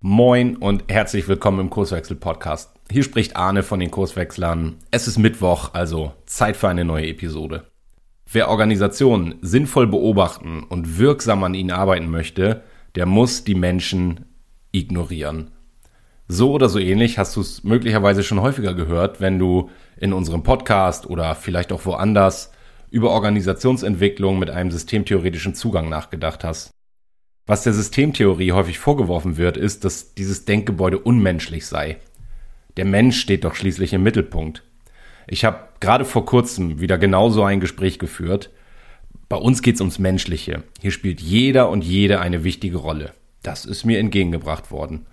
[0.00, 2.70] Moin und herzlich willkommen im Kurswechsel-Podcast.
[2.90, 4.76] Hier spricht Arne von den Kurswechslern.
[4.90, 7.64] Es ist Mittwoch, also Zeit für eine neue Episode.
[8.30, 12.62] Wer Organisationen sinnvoll beobachten und wirksam an ihnen arbeiten möchte,
[12.94, 14.26] der muss die Menschen
[14.70, 15.52] ignorieren.
[16.28, 20.42] So oder so ähnlich hast du es möglicherweise schon häufiger gehört, wenn du in unserem
[20.42, 22.52] Podcast oder vielleicht auch woanders
[22.90, 26.75] über Organisationsentwicklung mit einem systemtheoretischen Zugang nachgedacht hast.
[27.46, 31.98] Was der Systemtheorie häufig vorgeworfen wird, ist, dass dieses Denkgebäude unmenschlich sei.
[32.76, 34.64] Der Mensch steht doch schließlich im Mittelpunkt.
[35.28, 38.50] Ich habe gerade vor kurzem wieder genauso ein Gespräch geführt.
[39.28, 40.64] Bei uns geht's ums Menschliche.
[40.80, 43.12] Hier spielt jeder und jede eine wichtige Rolle.
[43.42, 45.06] Das ist mir entgegengebracht worden.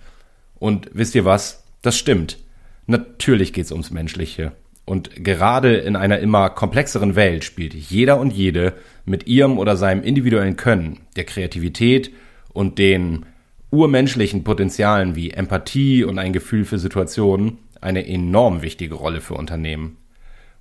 [0.58, 1.64] Und wisst ihr was?
[1.82, 2.38] Das stimmt.
[2.86, 4.52] Natürlich geht's ums Menschliche.
[4.84, 10.02] Und gerade in einer immer komplexeren Welt spielt jeder und jede mit ihrem oder seinem
[10.02, 12.10] individuellen Können, der Kreativität
[12.54, 13.26] und den
[13.70, 19.98] urmenschlichen Potenzialen wie Empathie und ein Gefühl für Situationen eine enorm wichtige Rolle für Unternehmen.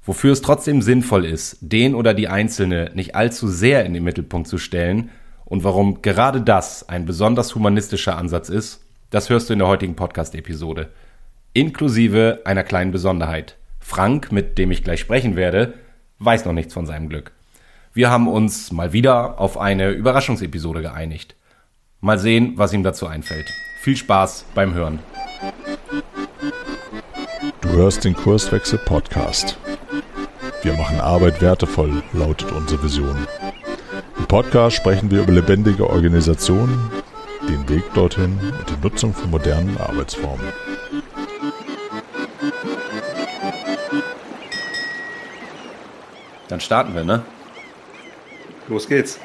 [0.05, 4.49] Wofür es trotzdem sinnvoll ist, den oder die Einzelne nicht allzu sehr in den Mittelpunkt
[4.49, 5.11] zu stellen
[5.45, 8.81] und warum gerade das ein besonders humanistischer Ansatz ist,
[9.11, 10.89] das hörst du in der heutigen Podcast-Episode.
[11.53, 13.57] Inklusive einer kleinen Besonderheit.
[13.79, 15.75] Frank, mit dem ich gleich sprechen werde,
[16.19, 17.31] weiß noch nichts von seinem Glück.
[17.93, 21.35] Wir haben uns mal wieder auf eine Überraschungsepisode geeinigt.
[22.03, 23.49] Mal sehen, was ihm dazu einfällt.
[23.79, 24.99] Viel Spaß beim Hören.
[27.61, 29.57] Du hörst den Kurswechsel Podcast.
[30.63, 33.25] Wir machen Arbeit wertevoll, lautet unsere Vision.
[34.17, 36.91] Im Podcast sprechen wir über lebendige Organisationen,
[37.47, 40.45] den Weg dorthin und die Nutzung von modernen Arbeitsformen.
[46.49, 47.23] Dann starten wir, ne?
[48.67, 49.21] Los geht's.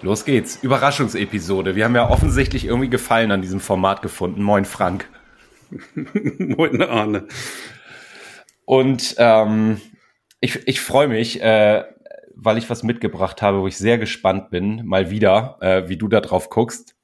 [0.00, 0.62] Los geht's.
[0.62, 1.74] Überraschungsepisode.
[1.74, 4.42] Wir haben ja offensichtlich irgendwie Gefallen an diesem Format gefunden.
[4.42, 5.08] Moin Frank.
[6.38, 7.26] Moin Arne.
[8.64, 9.80] Und ähm,
[10.40, 11.82] ich, ich freue mich, äh,
[12.36, 16.06] weil ich was mitgebracht habe, wo ich sehr gespannt bin, mal wieder, äh, wie du
[16.06, 16.94] da drauf guckst.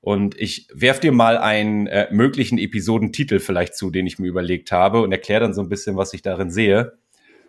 [0.00, 4.72] Und ich werf dir mal einen äh, möglichen Episodentitel vielleicht zu, den ich mir überlegt
[4.72, 6.94] habe und erkläre dann so ein bisschen, was ich darin sehe.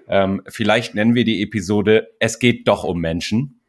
[0.09, 3.61] Ähm, vielleicht nennen wir die Episode Es geht doch um Menschen.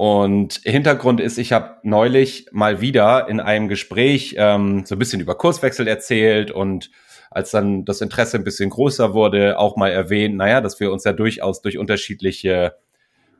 [0.00, 5.20] Und Hintergrund ist, ich habe neulich mal wieder in einem Gespräch ähm, so ein bisschen
[5.20, 6.90] über Kurswechsel erzählt und
[7.30, 11.04] als dann das Interesse ein bisschen größer wurde, auch mal erwähnt, naja, dass wir uns
[11.04, 12.76] ja durchaus durch unterschiedliche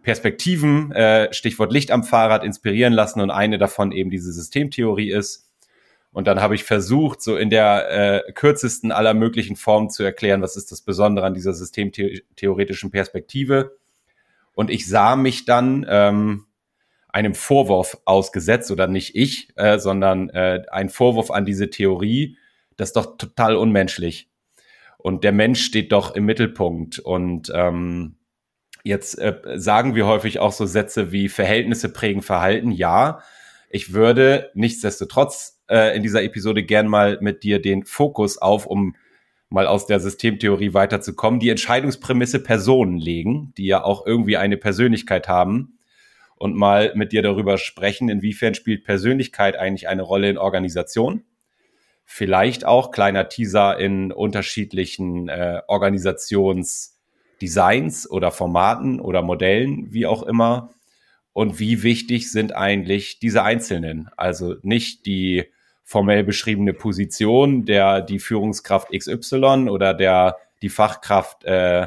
[0.02, 5.48] Perspektiven, äh, Stichwort Licht am Fahrrad, inspirieren lassen und eine davon eben diese Systemtheorie ist.
[6.12, 10.42] Und dann habe ich versucht, so in der äh, kürzesten aller möglichen Formen zu erklären,
[10.42, 13.78] was ist das Besondere an dieser systemtheoretischen Perspektive.
[14.52, 16.44] Und ich sah mich dann ähm,
[17.12, 22.36] einem Vorwurf ausgesetzt oder nicht ich, äh, sondern äh, ein Vorwurf an diese Theorie,
[22.76, 24.30] das ist doch total unmenschlich.
[24.98, 26.98] Und der Mensch steht doch im Mittelpunkt.
[26.98, 28.16] Und ähm,
[28.84, 32.70] jetzt äh, sagen wir häufig auch so Sätze wie Verhältnisse prägen Verhalten.
[32.70, 33.20] Ja,
[33.70, 38.94] ich würde nichtsdestotrotz äh, in dieser Episode gern mal mit dir den Fokus auf, um
[39.48, 45.28] mal aus der Systemtheorie weiterzukommen, die Entscheidungsprämisse Personen legen, die ja auch irgendwie eine Persönlichkeit
[45.28, 45.79] haben
[46.40, 51.24] und mal mit dir darüber sprechen, inwiefern spielt Persönlichkeit eigentlich eine Rolle in Organisation.
[52.06, 60.70] Vielleicht auch kleiner Teaser in unterschiedlichen äh, Organisationsdesigns oder Formaten oder Modellen, wie auch immer.
[61.34, 64.08] Und wie wichtig sind eigentlich diese Einzelnen?
[64.16, 65.44] Also nicht die
[65.84, 71.86] formell beschriebene Position der die Führungskraft XY oder der die Fachkraft äh,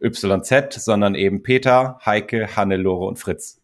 [0.00, 3.60] YZ, sondern eben Peter, Heike, Hannelore und Fritz.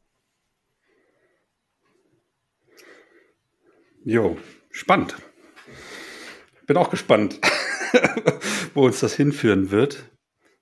[4.05, 4.38] Jo,
[4.71, 5.15] spannend.
[6.66, 7.38] Bin auch gespannt,
[8.75, 10.11] wo uns das hinführen wird.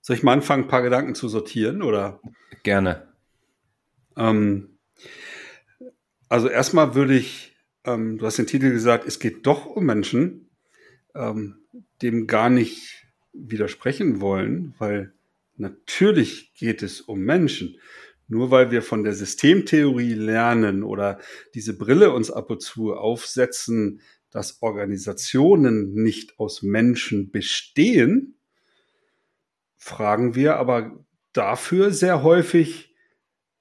[0.00, 2.21] Soll ich mal anfangen, ein paar Gedanken zu sortieren oder?
[2.65, 3.12] Gerne.
[4.16, 4.78] Ähm,
[6.28, 10.50] also erstmal würde ich, ähm, du hast den Titel gesagt, es geht doch um Menschen,
[11.14, 11.64] ähm,
[12.02, 15.14] dem gar nicht widersprechen wollen, weil
[15.56, 17.79] natürlich geht es um Menschen.
[18.28, 21.19] Nur weil wir von der Systemtheorie lernen oder
[21.54, 28.36] diese Brille uns ab und zu aufsetzen, dass Organisationen nicht aus Menschen bestehen,
[29.78, 32.94] fragen wir aber dafür sehr häufig,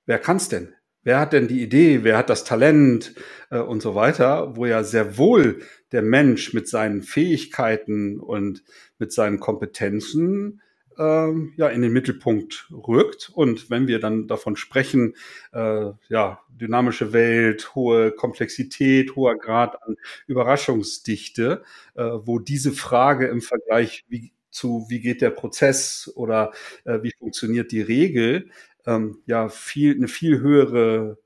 [0.06, 0.74] wer kann's denn?
[1.04, 2.04] Wer hat denn die Idee?
[2.04, 3.16] Wer hat das Talent
[3.50, 4.58] äh, und so weiter?
[4.58, 5.62] Wo ja sehr wohl
[5.94, 8.66] der Mensch mit seinen Fähigkeiten und
[9.00, 10.62] mit seinen Kompetenzen
[10.98, 13.32] ähm, ja in den Mittelpunkt rückt.
[13.34, 15.16] Und wenn wir dann davon sprechen,
[15.54, 19.96] äh, ja, dynamische Welt, hohe Komplexität, hoher Grad an
[20.28, 21.64] Überraschungsdichte,
[21.96, 26.52] äh, wo diese Frage im Vergleich wie, zu, wie geht der Prozess oder
[26.86, 28.50] äh, wie funktioniert die Regel,
[28.86, 31.18] ähm, ja, viel, eine viel höhere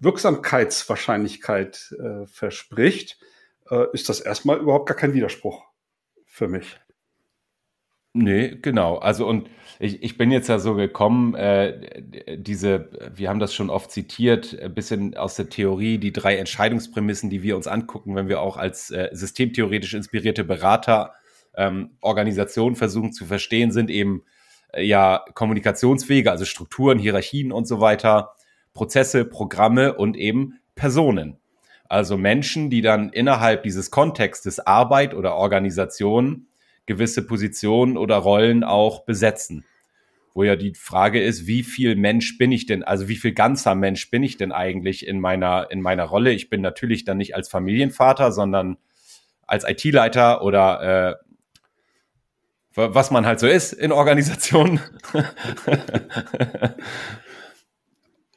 [0.00, 3.18] Wirksamkeitswahrscheinlichkeit äh, verspricht,
[3.70, 5.64] äh, ist das erstmal überhaupt gar kein Widerspruch
[6.24, 6.78] für mich.
[8.20, 8.96] Nee, genau.
[8.96, 9.48] Also und
[9.78, 12.02] ich, ich bin jetzt ja so gekommen, äh,
[12.36, 17.30] diese, wir haben das schon oft zitiert, ein bisschen aus der Theorie, die drei Entscheidungsprämissen,
[17.30, 21.14] die wir uns angucken, wenn wir auch als äh, systemtheoretisch inspirierte Berater
[21.54, 24.24] ähm, Organisationen versuchen zu verstehen, sind eben
[24.72, 28.32] äh, ja Kommunikationswege, also Strukturen, Hierarchien und so weiter,
[28.74, 31.38] Prozesse, Programme und eben Personen.
[31.88, 36.47] Also Menschen, die dann innerhalb dieses Kontextes Arbeit oder Organisation
[36.88, 39.64] gewisse Positionen oder Rollen auch besetzen.
[40.34, 43.74] Wo ja die Frage ist, wie viel Mensch bin ich denn, also wie viel ganzer
[43.76, 46.32] Mensch bin ich denn eigentlich in meiner, in meiner Rolle?
[46.32, 48.78] Ich bin natürlich dann nicht als Familienvater, sondern
[49.46, 51.24] als IT-Leiter oder äh,
[52.74, 54.80] was man halt so ist in Organisationen.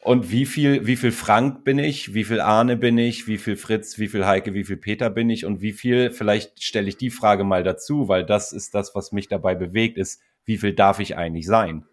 [0.03, 3.56] Und wie viel, wie viel Frank bin ich, wie viel Arne bin ich, wie viel
[3.56, 5.45] Fritz, wie viel Heike, wie viel Peter bin ich?
[5.45, 9.12] Und wie viel, vielleicht stelle ich die Frage mal dazu, weil das ist das, was
[9.12, 11.86] mich dabei bewegt, ist, wie viel darf ich eigentlich sein?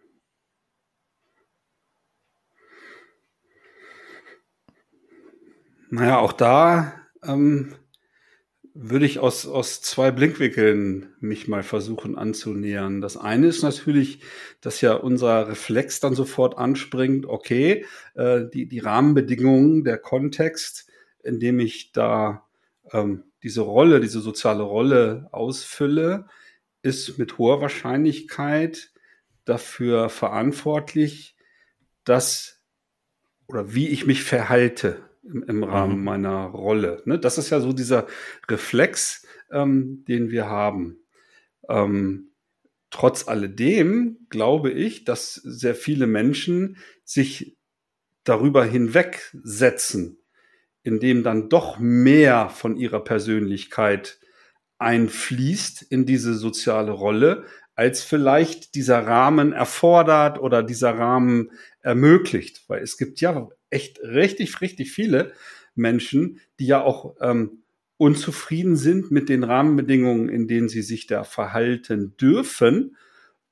[5.91, 7.75] Naja, auch da ähm,
[8.81, 13.01] würde ich aus, aus zwei Blickwinkeln mich mal versuchen anzunähern.
[13.01, 14.21] Das eine ist natürlich,
[14.61, 17.85] dass ja unser Reflex dann sofort anspringt, okay,
[18.15, 20.89] äh, die, die Rahmenbedingungen, der Kontext,
[21.25, 22.47] in dem ich da
[22.93, 26.27] ähm, diese Rolle, diese soziale Rolle ausfülle,
[26.83, 28.93] ist mit hoher Wahrscheinlichkeit
[29.45, 31.37] dafür verantwortlich,
[32.05, 32.63] dass
[33.49, 36.05] oder wie ich mich verhalte im, im Rahmen mhm.
[36.05, 37.03] meiner Rolle.
[37.05, 37.19] Ne?
[37.19, 38.07] Das ist ja so dieser
[38.49, 40.99] Reflex, ähm, den wir haben.
[41.69, 42.33] Ähm,
[42.91, 47.59] trotz alledem glaube ich, dass sehr viele Menschen sich
[48.25, 50.19] darüber hinwegsetzen,
[50.83, 54.21] indem dann doch mehr von ihrer Persönlichkeit
[54.79, 61.51] einfließt in diese soziale Rolle, als vielleicht dieser Rahmen erfordert oder dieser Rahmen
[61.81, 62.65] ermöglicht.
[62.69, 65.33] Weil es gibt ja echt richtig, richtig viele
[65.75, 67.63] Menschen, die ja auch ähm,
[67.97, 72.97] unzufrieden sind mit den Rahmenbedingungen, in denen sie sich da verhalten dürfen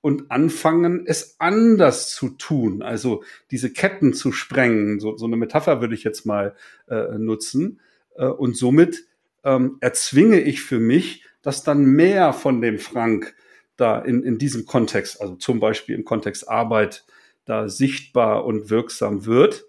[0.00, 2.82] und anfangen, es anders zu tun.
[2.82, 6.54] Also diese Ketten zu sprengen, so, so eine Metapher würde ich jetzt mal
[6.88, 7.80] äh, nutzen.
[8.14, 9.04] Äh, und somit
[9.42, 13.34] ähm, erzwinge ich für mich, dass dann mehr von dem Frank
[13.76, 17.04] da in, in diesem Kontext, also zum Beispiel im Kontext Arbeit,
[17.44, 19.66] da sichtbar und wirksam wird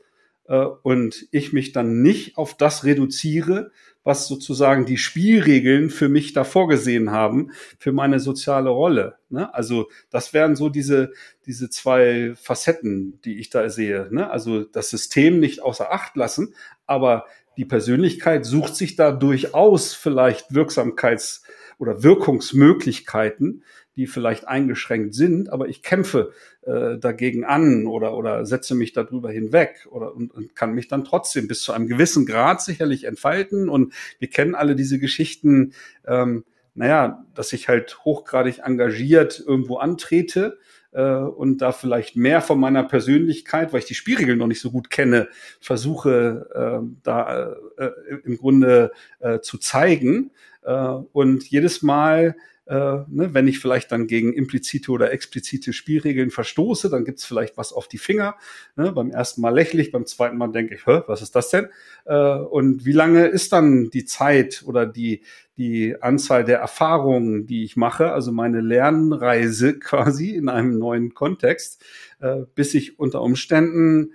[0.48, 3.72] und ich mich dann nicht auf das reduziere,
[4.08, 9.18] was sozusagen die Spielregeln für mich da vorgesehen haben, für meine soziale Rolle.
[9.30, 9.54] Ne?
[9.54, 11.12] Also das wären so diese,
[11.46, 14.08] diese zwei Facetten, die ich da sehe.
[14.10, 14.32] Ne?
[14.32, 16.56] Also das System nicht außer Acht lassen,
[16.86, 17.26] aber
[17.58, 21.42] die Persönlichkeit sucht sich da durchaus vielleicht Wirksamkeits-
[21.78, 23.64] oder Wirkungsmöglichkeiten,
[23.98, 29.32] die vielleicht eingeschränkt sind, aber ich kämpfe äh, dagegen an oder, oder setze mich darüber
[29.32, 33.68] hinweg oder und, und kann mich dann trotzdem bis zu einem gewissen Grad sicherlich entfalten.
[33.68, 35.74] Und wir kennen alle diese Geschichten,
[36.06, 36.46] ähm,
[36.76, 40.60] naja, dass ich halt hochgradig engagiert irgendwo antrete
[40.92, 44.70] äh, und da vielleicht mehr von meiner Persönlichkeit, weil ich die Spielregeln noch nicht so
[44.70, 45.28] gut kenne,
[45.60, 47.90] versuche äh, da äh,
[48.24, 50.30] im Grunde äh, zu zeigen.
[50.62, 50.76] Äh,
[51.14, 52.36] und jedes Mal
[52.68, 57.58] äh, ne, wenn ich vielleicht dann gegen implizite oder explizite Spielregeln verstoße, dann gibt's vielleicht
[57.58, 58.36] was auf die Finger.
[58.76, 58.92] Ne?
[58.92, 61.68] Beim ersten Mal lächle beim zweiten Mal denke ich, Hä, was ist das denn?
[62.06, 65.22] Äh, und wie lange ist dann die Zeit oder die,
[65.58, 71.84] die Anzahl der Erfahrungen, die ich mache, also meine Lernreise quasi in einem neuen Kontext,
[72.20, 74.12] äh, bis ich unter Umständen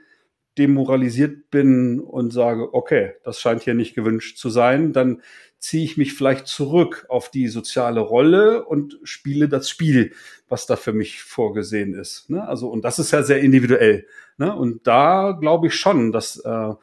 [0.59, 5.23] demoralisiert bin und sage, okay, das scheint hier nicht gewünscht zu sein, dann
[5.59, 10.13] ziehe ich mich vielleicht zurück auf die soziale Rolle und spiele das Spiel,
[10.49, 12.29] was da für mich vorgesehen ist.
[12.31, 12.47] Ne?
[12.47, 14.07] Also, und das ist ja sehr individuell.
[14.39, 14.55] Ne?
[14.55, 16.75] Und da glaube ich schon, dass äh,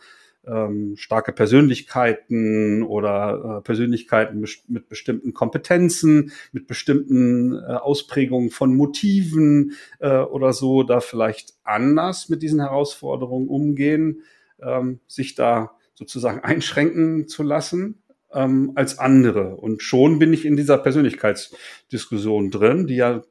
[0.46, 9.74] ähm, starke Persönlichkeiten oder äh, Persönlichkeiten mit bestimmten Kompetenzen, mit bestimmten äh, Ausprägungen von Motiven
[10.00, 14.24] äh, oder so, da vielleicht anders mit diesen Herausforderungen umgehen,
[14.62, 18.02] ähm, sich da sozusagen einschränken zu lassen
[18.34, 19.56] ähm, als andere.
[19.56, 23.24] Und schon bin ich in dieser Persönlichkeitsdiskussion drin, die ja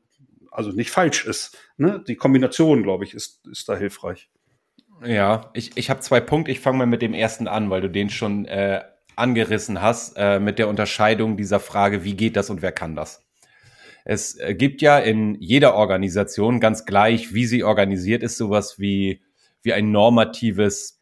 [0.50, 1.56] also nicht falsch ist.
[1.76, 2.02] Ne?
[2.06, 4.28] Die Kombination, glaube ich, ist, ist da hilfreich.
[5.04, 6.50] Ja, ich, ich habe zwei Punkte.
[6.50, 8.82] Ich fange mal mit dem ersten an, weil du den schon äh,
[9.16, 13.24] angerissen hast, äh, mit der Unterscheidung dieser Frage, wie geht das und wer kann das?
[14.04, 19.22] Es äh, gibt ja in jeder Organisation ganz gleich, wie sie organisiert ist, sowas wie,
[19.62, 21.00] wie ein normatives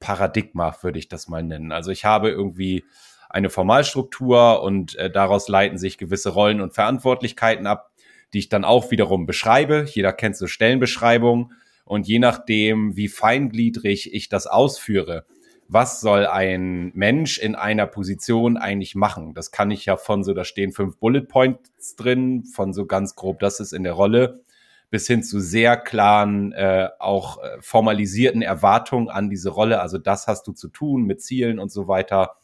[0.00, 1.72] Paradigma, würde ich das mal nennen.
[1.72, 2.84] Also ich habe irgendwie
[3.28, 7.92] eine Formalstruktur und äh, daraus leiten sich gewisse Rollen und Verantwortlichkeiten ab,
[8.32, 9.86] die ich dann auch wiederum beschreibe.
[9.88, 11.52] Jeder kennt so Stellenbeschreibungen
[11.90, 15.26] und je nachdem, wie feingliedrig ich das ausführe,
[15.66, 19.34] was soll ein Mensch in einer Position eigentlich machen?
[19.34, 23.16] Das kann ich ja von so, da stehen fünf Bullet Points drin, von so ganz
[23.16, 24.44] grob, das ist in der Rolle,
[24.90, 29.80] bis hin zu sehr klaren, äh, auch äh, formalisierten Erwartungen an diese Rolle.
[29.80, 32.36] Also das hast du zu tun mit Zielen und so weiter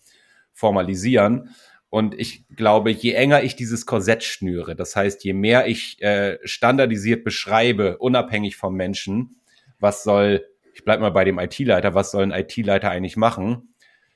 [0.54, 1.50] formalisieren.
[1.88, 6.38] Und ich glaube, je enger ich dieses Korsett schnüre, das heißt, je mehr ich äh,
[6.44, 9.36] standardisiert beschreibe, unabhängig vom Menschen,
[9.78, 13.74] was soll, ich bleib mal bei dem IT-Leiter, was soll ein IT-Leiter eigentlich machen,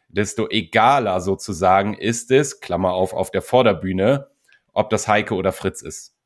[0.08, 4.28] desto egaler sozusagen ist es, Klammer auf, auf der Vorderbühne,
[4.72, 6.16] ob das Heike oder Fritz ist.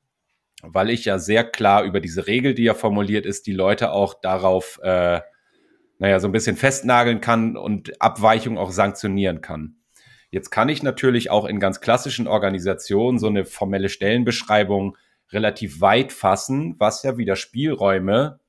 [0.63, 4.15] Weil ich ja sehr klar über diese Regel, die ja formuliert ist, die Leute auch
[4.15, 5.21] darauf, äh,
[5.99, 9.77] naja, so ein bisschen festnageln kann und Abweichung auch sanktionieren kann.
[10.35, 14.97] Jetzt kann ich natürlich auch in ganz klassischen Organisationen so eine formelle Stellenbeschreibung
[15.31, 18.41] relativ weit fassen, was ja wieder Spielräume,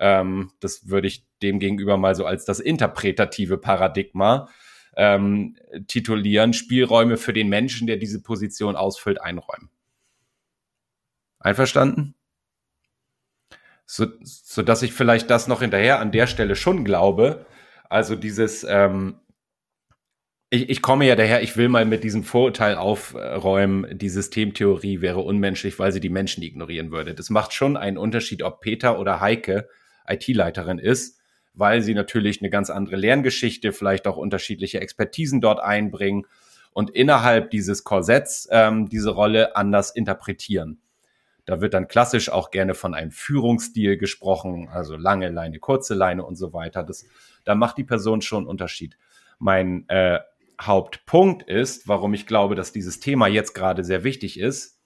[0.00, 4.48] ähm, das würde ich dem gegenüber mal so als das interpretative Paradigma
[4.96, 9.68] ähm, titulieren, Spielräume für den Menschen, der diese Position ausfüllt, einräumen.
[11.40, 12.14] Einverstanden?
[13.84, 17.44] So, so dass ich vielleicht das noch hinterher an der Stelle schon glaube.
[17.90, 19.20] Also dieses, ähm,
[20.54, 25.20] ich, ich komme ja daher, ich will mal mit diesem Vorurteil aufräumen, die Systemtheorie wäre
[25.20, 27.14] unmenschlich, weil sie die Menschen ignorieren würde.
[27.14, 29.68] Das macht schon einen Unterschied, ob Peter oder Heike
[30.06, 31.18] IT-Leiterin ist,
[31.54, 36.26] weil sie natürlich eine ganz andere Lerngeschichte, vielleicht auch unterschiedliche Expertisen dort einbringen
[36.72, 40.78] und innerhalb dieses Korsetts ähm, diese Rolle anders interpretieren.
[41.46, 46.24] Da wird dann klassisch auch gerne von einem Führungsstil gesprochen, also lange Leine, kurze Leine
[46.24, 46.84] und so weiter.
[46.84, 47.06] Das,
[47.44, 48.96] da macht die Person schon einen Unterschied.
[49.38, 50.20] Mein äh,
[50.60, 54.80] Hauptpunkt ist, warum ich glaube, dass dieses Thema jetzt gerade sehr wichtig ist,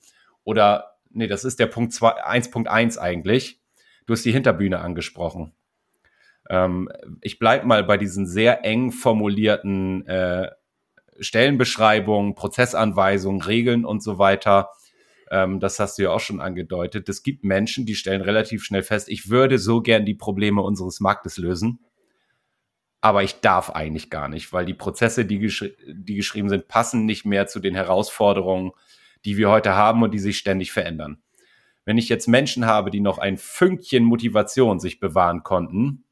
[0.45, 3.61] oder nee, das ist der Punkt 1.1 eigentlich.
[4.07, 5.53] Du hast die Hinterbühne angesprochen.
[6.49, 6.89] Ähm,
[7.21, 10.51] ich bleibe mal bei diesen sehr eng formulierten äh,
[11.21, 14.71] Stellenbeschreibungen, Prozessanweisungen, Regeln und so weiter.
[15.31, 17.09] Ähm, das hast du ja auch schon angedeutet.
[17.09, 21.01] Es gibt Menschen, die stellen relativ schnell fest, ich würde so gern die Probleme unseres
[21.01, 21.81] Marktes lösen
[23.01, 27.07] aber ich darf eigentlich gar nicht, weil die Prozesse, die, geschri die geschrieben sind, passen
[27.07, 28.73] nicht mehr zu den Herausforderungen,
[29.25, 31.23] die wir heute haben und die sich ständig verändern.
[31.85, 36.05] Wenn ich jetzt Menschen habe, die noch ein Fünkchen Motivation sich bewahren konnten,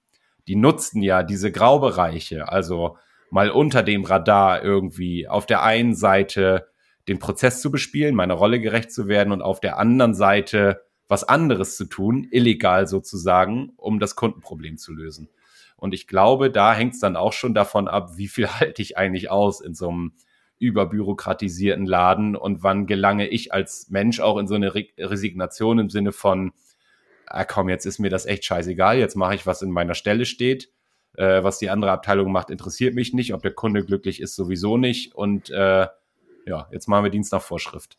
[0.49, 2.97] die nutzten ja diese Graubereiche, also
[3.31, 6.69] mal unter dem Radar irgendwie auf der einen Seite
[7.09, 11.25] den Prozess zu bespielen, meiner Rolle gerecht zu werden und auf der anderen Seite was
[11.25, 15.28] anderes zu tun, illegal sozusagen, um das Kundenproblem zu lösen.
[15.76, 18.97] Und ich glaube, da hängt es dann auch schon davon ab, wie viel halte ich
[18.97, 20.12] eigentlich aus in so einem
[20.59, 25.90] überbürokratisierten Laden und wann gelange ich als Mensch auch in so eine Re Resignation im
[25.90, 26.52] Sinne von,
[27.26, 30.25] ah komm, jetzt ist mir das echt scheißegal, jetzt mache ich, was in meiner Stelle
[30.25, 30.71] steht.
[31.16, 33.33] Äh, was die andere Abteilung macht, interessiert mich nicht.
[33.33, 35.14] Ob der Kunde glücklich ist, sowieso nicht.
[35.14, 35.87] Und äh,
[36.47, 37.97] ja, jetzt machen wir Dienst nach Vorschrift.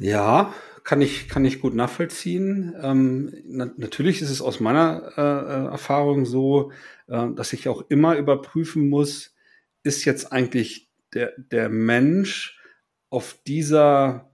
[0.00, 2.74] Ja, kann ich, kann ich gut nachvollziehen.
[2.80, 6.72] Ähm, na, natürlich ist es aus meiner äh, äh, Erfahrung so,
[7.08, 9.34] äh, dass ich auch immer überprüfen muss,
[9.82, 12.60] ist jetzt eigentlich der, der Mensch
[13.08, 14.30] auf dieser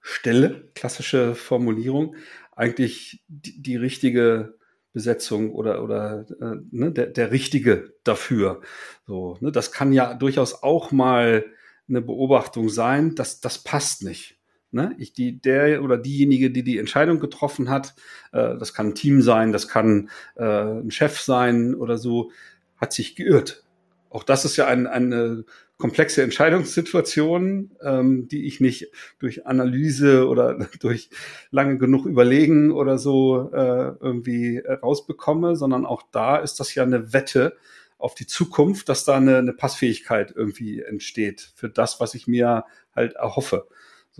[0.00, 2.16] Stelle, klassische Formulierung,
[2.56, 4.58] eigentlich die, die richtige
[4.92, 8.60] Besetzung oder, oder äh, ne, der, der richtige dafür.
[9.06, 11.44] So, ne, das kann ja durchaus auch mal
[11.88, 14.39] eine Beobachtung sein, dass das passt nicht.
[14.72, 14.94] Ne?
[14.98, 17.94] Ich, die, der oder diejenige, die die Entscheidung getroffen hat,
[18.32, 22.30] äh, das kann ein Team sein, das kann äh, ein Chef sein oder so,
[22.76, 23.64] hat sich geirrt.
[24.10, 25.44] Auch das ist ja ein, eine
[25.80, 31.10] komplexe Entscheidungssituation, ähm, die ich nicht durch Analyse oder durch
[31.50, 37.12] lange genug Überlegen oder so äh, irgendwie rausbekomme, sondern auch da ist das ja eine
[37.12, 37.56] Wette
[37.98, 42.64] auf die Zukunft, dass da eine, eine Passfähigkeit irgendwie entsteht für das, was ich mir
[42.94, 43.66] halt erhoffe.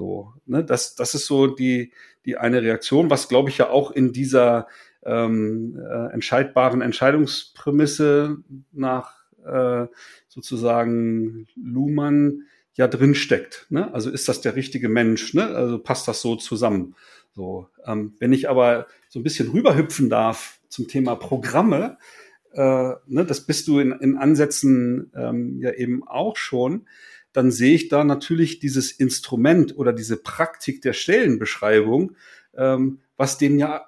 [0.00, 1.92] So, ne, das, das ist so die,
[2.24, 4.66] die eine Reaktion, was glaube ich ja auch in dieser
[5.04, 8.38] ähm, äh, entscheidbaren Entscheidungsprämisse
[8.72, 9.12] nach
[9.44, 9.88] äh,
[10.26, 12.44] sozusagen Luhmann
[12.76, 13.66] ja drin steckt.
[13.68, 13.92] Ne?
[13.92, 15.34] Also ist das der richtige Mensch?
[15.34, 15.48] Ne?
[15.48, 16.94] Also passt das so zusammen?
[17.32, 21.98] So, ähm, wenn ich aber so ein bisschen rüberhüpfen darf zum Thema Programme,
[22.54, 26.86] äh, ne, das bist du in, in Ansätzen ähm, ja eben auch schon,
[27.32, 32.16] dann sehe ich da natürlich dieses Instrument oder diese Praktik der Stellenbeschreibung,
[32.54, 33.86] ähm, was dem ja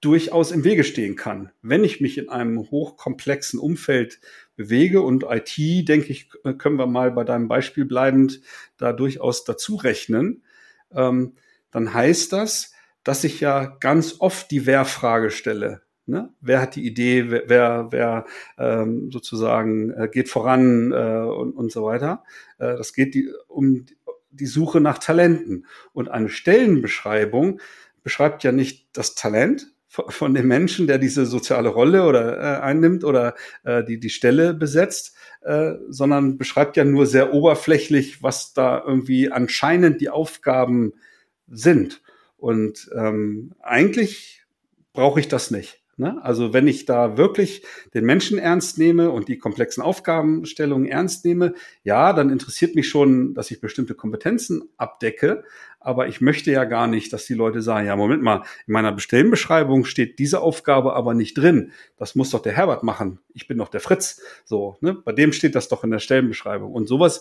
[0.00, 1.50] durchaus im Wege stehen kann.
[1.62, 4.20] Wenn ich mich in einem hochkomplexen Umfeld
[4.54, 8.42] bewege und IT, denke ich, können wir mal bei deinem Beispiel bleibend
[8.76, 10.44] da durchaus dazu rechnen,
[10.92, 11.32] ähm,
[11.70, 12.72] dann heißt das,
[13.02, 15.82] dass ich ja ganz oft die Wer-Frage stelle.
[16.06, 16.30] Ne?
[16.40, 18.26] Wer hat die Idee, wer, wer, wer
[18.58, 22.24] ähm, sozusagen äh, geht voran äh, und, und so weiter.
[22.58, 23.86] Äh, das geht die, um
[24.30, 25.66] die Suche nach Talenten.
[25.92, 27.60] Und eine Stellenbeschreibung
[28.02, 33.04] beschreibt ja nicht das Talent von dem Menschen, der diese soziale Rolle oder äh, einnimmt
[33.04, 38.82] oder äh, die die Stelle besetzt, äh, sondern beschreibt ja nur sehr oberflächlich, was da
[38.84, 40.94] irgendwie anscheinend die Aufgaben
[41.46, 42.02] sind.
[42.36, 44.44] Und ähm, eigentlich
[44.92, 45.83] brauche ich das nicht.
[45.96, 46.18] Ne?
[46.22, 51.54] Also wenn ich da wirklich den Menschen ernst nehme und die komplexen Aufgabenstellungen ernst nehme,
[51.82, 55.44] ja, dann interessiert mich schon, dass ich bestimmte Kompetenzen abdecke.
[55.84, 58.90] Aber ich möchte ja gar nicht, dass die Leute sagen, ja, Moment mal, in meiner
[58.90, 61.72] Bestellenbeschreibung steht diese Aufgabe aber nicht drin.
[61.98, 63.20] Das muss doch der Herbert machen.
[63.34, 64.22] Ich bin doch der Fritz.
[64.46, 64.94] So, ne?
[64.94, 66.72] Bei dem steht das doch in der Stellenbeschreibung.
[66.72, 67.20] Und sowas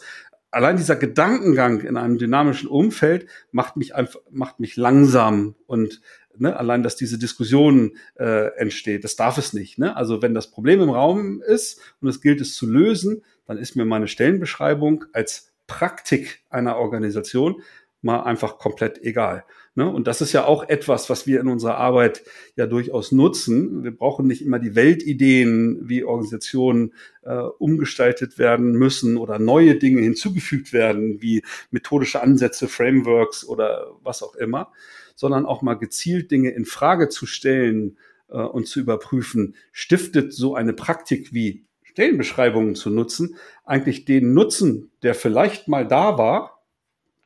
[0.53, 6.01] allein dieser Gedankengang in einem dynamischen Umfeld macht mich einfach, macht mich langsam und
[6.37, 9.79] ne, allein, dass diese Diskussion äh, entsteht, das darf es nicht.
[9.79, 9.95] Ne?
[9.95, 13.75] Also wenn das Problem im Raum ist und es gilt es zu lösen, dann ist
[13.75, 17.61] mir meine Stellenbeschreibung als Praktik einer Organisation
[18.03, 19.45] mal einfach komplett egal.
[19.75, 19.89] Ne?
[19.89, 22.23] Und das ist ja auch etwas, was wir in unserer Arbeit
[22.55, 23.83] ja durchaus nutzen.
[23.83, 26.93] Wir brauchen nicht immer die Weltideen, wie Organisationen
[27.23, 34.21] äh, umgestaltet werden müssen oder neue Dinge hinzugefügt werden, wie methodische Ansätze, Frameworks oder was
[34.21, 34.71] auch immer,
[35.15, 37.97] sondern auch mal gezielt Dinge in Frage zu stellen
[38.29, 44.91] äh, und zu überprüfen, stiftet so eine Praktik wie Stellenbeschreibungen zu nutzen, eigentlich den Nutzen,
[45.03, 46.52] der vielleicht mal da war,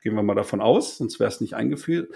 [0.01, 2.09] gehen wir mal davon aus, sonst wäre es nicht eingeführt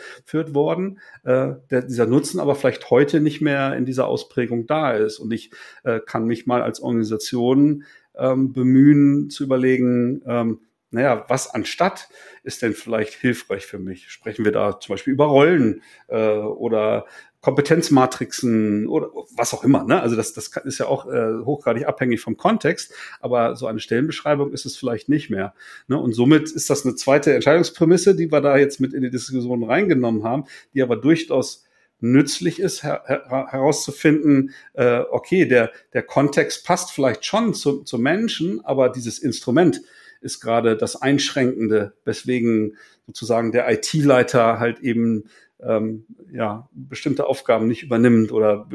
[0.53, 5.19] worden, äh, der, dieser Nutzen aber vielleicht heute nicht mehr in dieser Ausprägung da ist.
[5.19, 5.51] Und ich
[5.83, 7.83] äh, kann mich mal als Organisation
[8.15, 10.59] ähm, bemühen zu überlegen, ähm,
[10.91, 12.09] naja, was anstatt
[12.43, 14.09] ist denn vielleicht hilfreich für mich?
[14.11, 17.05] Sprechen wir da zum Beispiel über Rollen äh, oder
[17.41, 19.83] Kompetenzmatrixen oder was auch immer.
[19.83, 19.99] Ne?
[19.99, 24.53] Also das, das ist ja auch äh, hochgradig abhängig vom Kontext, aber so eine Stellenbeschreibung
[24.53, 25.53] ist es vielleicht nicht mehr.
[25.87, 25.97] Ne?
[25.97, 29.63] Und somit ist das eine zweite Entscheidungsprämisse, die wir da jetzt mit in die Diskussion
[29.63, 31.65] reingenommen haben, die aber durchaus
[31.99, 37.97] nützlich ist, her her herauszufinden, äh, okay, der, der Kontext passt vielleicht schon zu, zu
[37.97, 39.81] Menschen, aber dieses Instrument
[40.19, 42.77] ist gerade das Einschränkende, weswegen
[43.07, 45.25] sozusagen der IT-Leiter halt eben
[45.65, 48.67] ähm, ja, bestimmte Aufgaben nicht übernimmt oder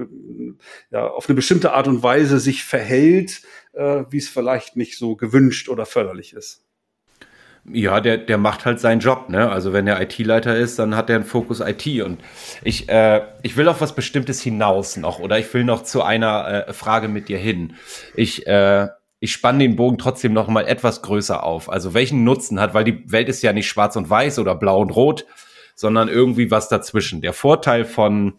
[0.91, 5.17] ja, auf eine bestimmte Art und Weise sich verhält, äh, wie es vielleicht nicht so
[5.17, 6.63] gewünscht oder förderlich ist.
[7.73, 9.51] Ja, der, der macht halt seinen Job, ne?
[9.51, 11.87] Also wenn der IT-Leiter ist, dann hat er einen Fokus IT.
[12.01, 12.21] Und
[12.63, 16.69] ich, äh, ich will auf was Bestimmtes hinaus noch oder ich will noch zu einer
[16.69, 17.75] äh, Frage mit dir hin.
[18.15, 21.71] Ich äh, ich spanne den Bogen trotzdem noch mal etwas größer auf.
[21.71, 24.81] Also welchen Nutzen hat, weil die Welt ist ja nicht schwarz und weiß oder blau
[24.81, 25.27] und rot,
[25.77, 27.21] sondern irgendwie was dazwischen.
[27.21, 28.35] Der Vorteil von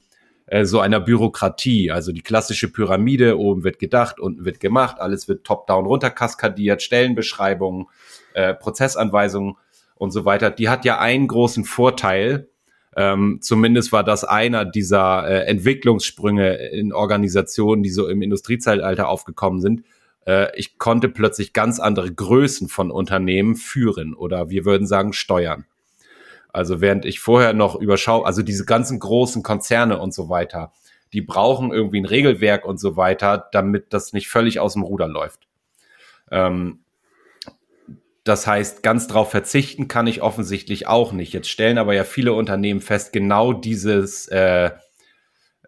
[0.48, 5.30] äh, so einer Bürokratie, also die klassische Pyramide, oben wird gedacht, unten wird gemacht, alles
[5.30, 7.86] wird top-down runter kaskadiert, Stellenbeschreibungen,
[8.34, 9.56] äh, Prozessanweisungen
[9.96, 12.50] und so weiter, die hat ja einen großen Vorteil,
[12.96, 19.62] ähm, zumindest war das einer dieser äh, Entwicklungssprünge in Organisationen, die so im Industriezeitalter aufgekommen
[19.62, 19.84] sind,
[20.26, 25.66] äh, ich konnte plötzlich ganz andere Größen von Unternehmen führen oder wir würden sagen steuern.
[26.52, 30.72] Also während ich vorher noch überschau, also diese ganzen großen Konzerne und so weiter,
[31.14, 35.08] die brauchen irgendwie ein Regelwerk und so weiter, damit das nicht völlig aus dem Ruder
[35.08, 35.48] läuft.
[36.32, 36.80] Ähm,
[38.24, 41.32] das heißt, ganz drauf verzichten kann ich offensichtlich auch nicht.
[41.32, 44.72] Jetzt stellen aber ja viele Unternehmen fest, genau dieses äh,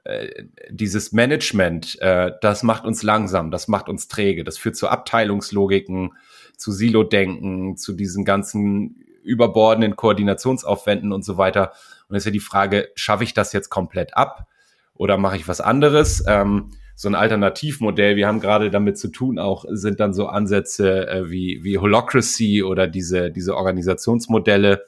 [0.10, 4.88] äh, dieses Management, äh, das macht uns langsam, das macht uns träge, das führt zu
[4.88, 6.13] Abteilungslogiken,
[6.58, 11.72] zu Silo-Denken, zu diesen ganzen überbordenden Koordinationsaufwänden und so weiter.
[12.08, 14.48] Und ist ja die Frage, schaffe ich das jetzt komplett ab
[14.96, 16.24] oder mache ich was anderes?
[16.28, 21.08] Ähm, so ein Alternativmodell, wir haben gerade damit zu tun, auch sind dann so Ansätze
[21.08, 24.84] äh, wie, wie Holocracy oder diese, diese Organisationsmodelle,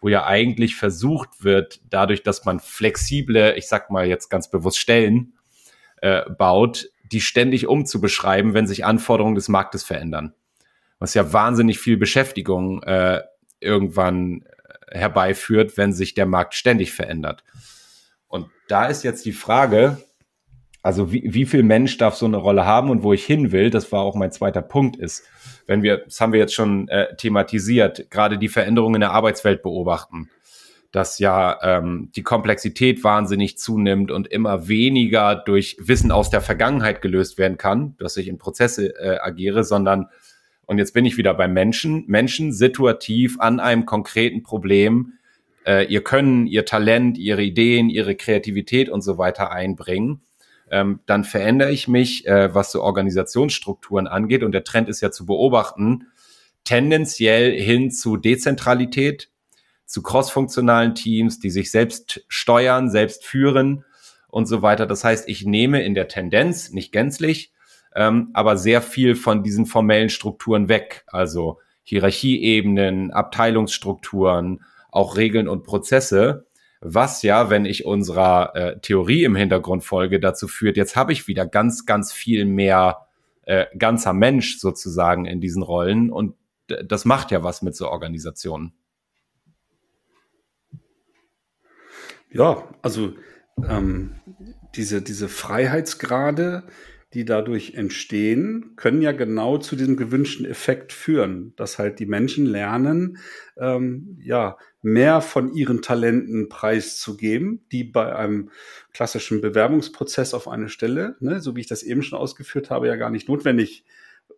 [0.00, 4.78] wo ja eigentlich versucht wird, dadurch, dass man flexible, ich sag mal jetzt ganz bewusst
[4.78, 5.32] Stellen
[6.02, 10.34] äh, baut, die ständig umzubeschreiben, wenn sich Anforderungen des Marktes verändern.
[11.00, 13.22] Was ja wahnsinnig viel Beschäftigung äh,
[13.60, 14.44] irgendwann
[14.90, 17.44] herbeiführt, wenn sich der Markt ständig verändert.
[18.28, 19.98] Und da ist jetzt die Frage,
[20.82, 23.70] also wie, wie viel Mensch darf so eine Rolle haben und wo ich hin will,
[23.70, 25.24] das war auch mein zweiter Punkt, ist,
[25.66, 29.62] wenn wir, das haben wir jetzt schon äh, thematisiert, gerade die Veränderungen in der Arbeitswelt
[29.62, 30.30] beobachten,
[30.90, 37.02] dass ja ähm, die Komplexität wahnsinnig zunimmt und immer weniger durch Wissen aus der Vergangenheit
[37.02, 40.08] gelöst werden kann, dass ich in Prozesse äh, agiere, sondern,
[40.70, 45.14] und jetzt bin ich wieder beim Menschen, Menschen situativ an einem konkreten Problem
[45.66, 50.22] äh, ihr Können, ihr Talent, ihre Ideen, ihre Kreativität und so weiter einbringen
[50.70, 54.42] ähm, dann verändere ich mich, äh, was so Organisationsstrukturen angeht.
[54.42, 56.06] Und der Trend ist ja zu beobachten,
[56.64, 59.30] tendenziell hin zu Dezentralität,
[59.84, 63.84] zu crossfunktionalen Teams, die sich selbst steuern, selbst führen
[64.28, 64.86] und so weiter.
[64.86, 67.52] Das heißt, ich nehme in der Tendenz, nicht gänzlich,
[67.94, 71.04] ähm, aber sehr viel von diesen formellen Strukturen weg.
[71.06, 76.46] Also Hierarchieebenen, Abteilungsstrukturen, auch Regeln und Prozesse
[76.80, 81.28] was ja, wenn ich unserer äh, Theorie im Hintergrund folge, dazu führt, jetzt habe ich
[81.28, 83.06] wieder ganz, ganz viel mehr
[83.42, 86.36] äh, ganzer Mensch sozusagen in diesen Rollen und
[86.84, 88.72] das macht ja was mit so Organisationen.
[92.30, 93.14] Ja, also
[93.68, 94.20] ähm,
[94.76, 96.62] diese, diese Freiheitsgrade,
[97.14, 102.46] die dadurch entstehen, können ja genau zu diesem gewünschten Effekt führen, dass halt die Menschen
[102.46, 103.18] lernen,
[103.56, 108.50] ähm, ja, mehr von ihren Talenten preiszugeben, die bei einem
[108.92, 112.96] klassischen Bewerbungsprozess auf eine Stelle, ne, so wie ich das eben schon ausgeführt habe, ja
[112.96, 113.84] gar nicht notwendig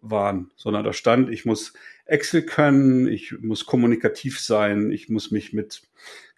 [0.03, 1.73] waren, sondern da stand, ich muss
[2.05, 5.83] Excel können, ich muss kommunikativ sein, ich muss mich mit,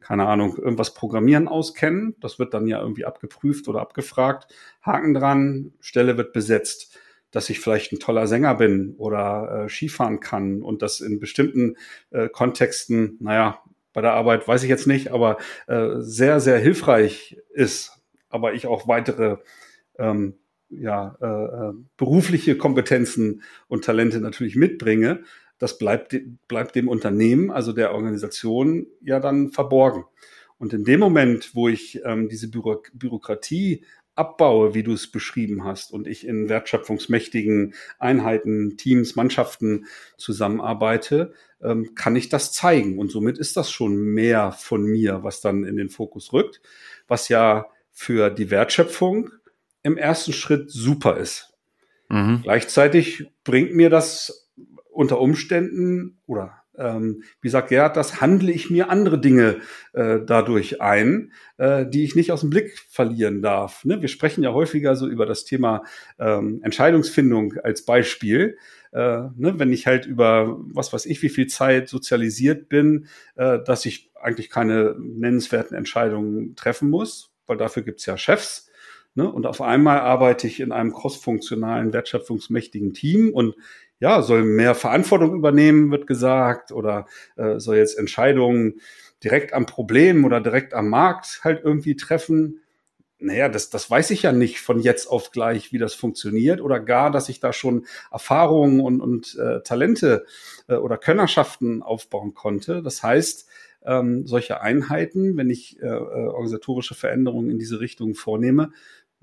[0.01, 2.15] keine Ahnung, irgendwas Programmieren auskennen.
[2.21, 4.55] Das wird dann ja irgendwie abgeprüft oder abgefragt.
[4.83, 6.99] Haken dran, Stelle wird besetzt.
[7.31, 11.77] Dass ich vielleicht ein toller Sänger bin oder äh, Skifahren kann und das in bestimmten
[12.11, 13.61] äh, Kontexten, naja,
[13.93, 18.01] bei der Arbeit weiß ich jetzt nicht, aber äh, sehr, sehr hilfreich ist.
[18.29, 19.39] Aber ich auch weitere
[19.99, 20.35] ähm,
[20.81, 25.25] ja, äh, äh, berufliche Kompetenzen und Talente natürlich mitbringe,
[25.59, 26.17] das bleibt,
[26.49, 30.05] bleibt dem Unternehmen, also der Organisation, ja dann verborgen.
[30.59, 33.85] Und in dem Moment, wo ich ähm, diese Büro Bürokratie
[34.15, 41.33] abbaue, wie du es beschrieben hast, und ich in wertschöpfungsmächtigen Einheiten, Teams, Mannschaften zusammenarbeite,
[41.63, 42.99] ähm, kann ich das zeigen.
[42.99, 46.61] Und somit ist das schon mehr von mir, was dann in den Fokus rückt,
[47.09, 49.31] was ja für die Wertschöpfung
[49.85, 51.55] im ersten Schritt super ist.
[52.09, 52.41] Mhm.
[52.43, 54.51] Gleichzeitig bringt mir das
[54.91, 59.61] unter Umständen oder ähm, wie sagt Gerhard, das handle ich mir andere Dinge
[59.93, 63.85] äh, dadurch ein, äh, die ich nicht aus dem Blick verlieren darf.
[63.85, 64.01] Ne?
[64.01, 65.85] Wir sprechen ja häufiger so über das Thema
[66.19, 68.59] ähm, Entscheidungsfindung als Beispiel.
[68.93, 68.99] Äh,
[69.37, 69.55] ne?
[69.57, 74.11] Wenn ich halt über was weiß ich, wie viel Zeit sozialisiert bin, äh, dass ich
[74.21, 78.71] eigentlich keine nennenswerten Entscheidungen treffen muss, weil dafür gibt's ja Chefs.
[79.15, 79.31] Ne?
[79.31, 83.55] Und auf einmal arbeite ich in einem crossfunktionalen, wertschöpfungsmächtigen Team und
[84.01, 88.81] ja, soll mehr Verantwortung übernehmen, wird gesagt, oder äh, soll jetzt Entscheidungen
[89.23, 92.61] direkt am Problem oder direkt am Markt halt irgendwie treffen.
[93.19, 96.81] Naja, das, das weiß ich ja nicht von jetzt auf gleich, wie das funktioniert oder
[96.81, 100.27] gar, dass ich da schon Erfahrungen und, und äh, Talente
[100.67, 102.83] äh, oder Könnerschaften aufbauen konnte.
[102.83, 103.49] Das heißt,
[103.87, 108.73] ähm, solche Einheiten, wenn ich äh, äh organisatorische Veränderungen in diese Richtung vornehme,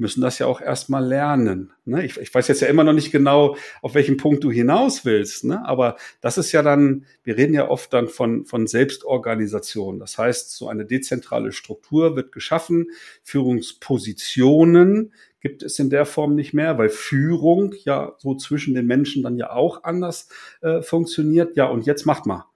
[0.01, 1.71] müssen das ja auch erstmal lernen.
[1.85, 2.03] Ne?
[2.03, 5.45] Ich, ich, weiß jetzt ja immer noch nicht genau, auf welchen Punkt du hinaus willst,
[5.45, 5.63] ne?
[5.65, 9.99] aber das ist ja dann, wir reden ja oft dann von, von Selbstorganisation.
[9.99, 12.87] Das heißt, so eine dezentrale Struktur wird geschaffen,
[13.23, 19.21] Führungspositionen gibt es in der Form nicht mehr, weil Führung ja so zwischen den Menschen
[19.21, 20.29] dann ja auch anders
[20.61, 21.55] äh, funktioniert.
[21.55, 22.50] Ja, und jetzt macht mal.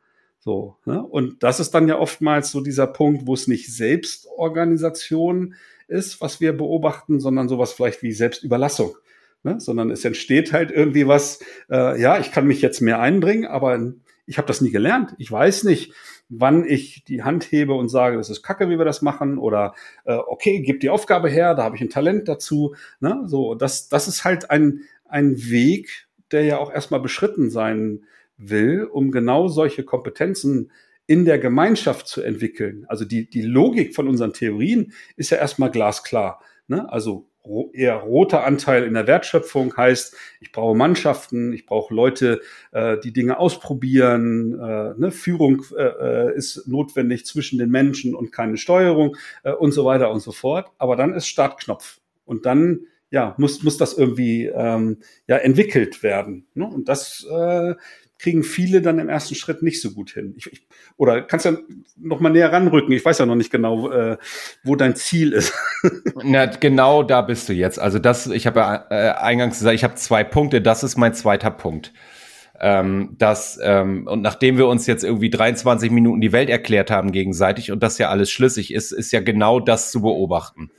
[0.46, 1.04] So, ne?
[1.04, 5.56] Und das ist dann ja oftmals so dieser Punkt, wo es nicht Selbstorganisation
[5.88, 8.96] ist, was wir beobachten, sondern sowas vielleicht wie Selbstüberlassung.
[9.42, 9.60] Ne?
[9.60, 13.94] Sondern es entsteht halt irgendwie was, äh, ja, ich kann mich jetzt mehr einbringen, aber
[14.28, 15.16] ich habe das nie gelernt.
[15.18, 15.94] Ich weiß nicht,
[16.30, 19.74] wann ich die Hand hebe und sage, das ist kacke, wie wir das machen, oder
[20.06, 22.76] äh, okay, gib die Aufgabe her, da habe ich ein Talent dazu.
[23.00, 23.24] Ne?
[23.26, 28.04] So, das, das ist halt ein, ein Weg, der ja auch erstmal beschritten sein
[28.38, 30.72] will, um genau solche Kompetenzen
[31.08, 32.86] in der Gemeinschaft zu entwickeln.
[32.88, 36.42] Also die, die Logik von unseren Theorien ist ja erstmal glasklar.
[36.68, 36.92] Ne?
[36.92, 37.28] Also
[37.74, 43.14] eher roter Anteil in der Wertschöpfung heißt, ich brauche Mannschaften, ich brauche Leute, äh, die
[43.14, 44.54] Dinge ausprobieren.
[44.54, 45.12] Äh, ne?
[45.12, 50.12] Führung äh, äh ist notwendig zwischen den Menschen und keine Steuerung äh, und so weiter
[50.12, 50.72] und so fort.
[50.78, 56.48] Aber dann ist Startknopf und dann ja muss muss das irgendwie ähm, ja entwickelt werden.
[56.56, 56.66] Ne?
[56.66, 57.76] Und das äh,
[58.18, 60.34] kriegen viele dann im ersten Schritt nicht so gut hin.
[60.38, 61.58] Ich, ich, oder kannst ja
[61.98, 62.94] noch mal näher ranrücken.
[62.94, 64.18] Ich weiß ja noch nicht genau, äh,
[64.64, 65.54] wo dein Ziel ist.
[66.24, 67.80] Na, genau da bist du jetzt.
[67.80, 70.62] Also das, ich habe ja äh, eingangs gesagt, ich habe zwei Punkte.
[70.62, 71.94] Das ist mein zweiter Punkt.
[72.60, 77.12] Ähm, das, ähm, und nachdem wir uns jetzt irgendwie 23 Minuten die Welt erklärt haben
[77.12, 80.72] gegenseitig und das ja alles schlüssig ist, ist ja genau das zu beobachten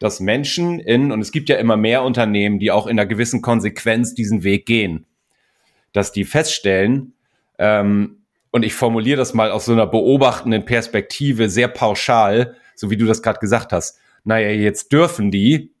[0.00, 3.40] dass Menschen in, und es gibt ja immer mehr Unternehmen, die auch in einer gewissen
[3.40, 5.06] Konsequenz diesen Weg gehen,
[5.94, 7.14] dass die feststellen,
[7.58, 8.18] ähm,
[8.50, 13.04] und ich formuliere das mal aus so einer beobachtenden Perspektive sehr pauschal, so wie du
[13.04, 13.98] das gerade gesagt hast.
[14.22, 15.74] Naja, jetzt dürfen die,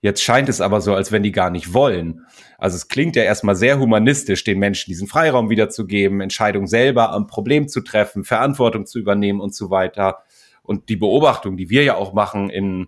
[0.00, 2.24] jetzt scheint es aber so, als wenn die gar nicht wollen.
[2.56, 7.26] Also es klingt ja erstmal sehr humanistisch, den Menschen diesen Freiraum wiederzugeben, Entscheidungen selber am
[7.26, 10.22] Problem zu treffen, Verantwortung zu übernehmen und so weiter.
[10.62, 12.86] Und die Beobachtung, die wir ja auch machen in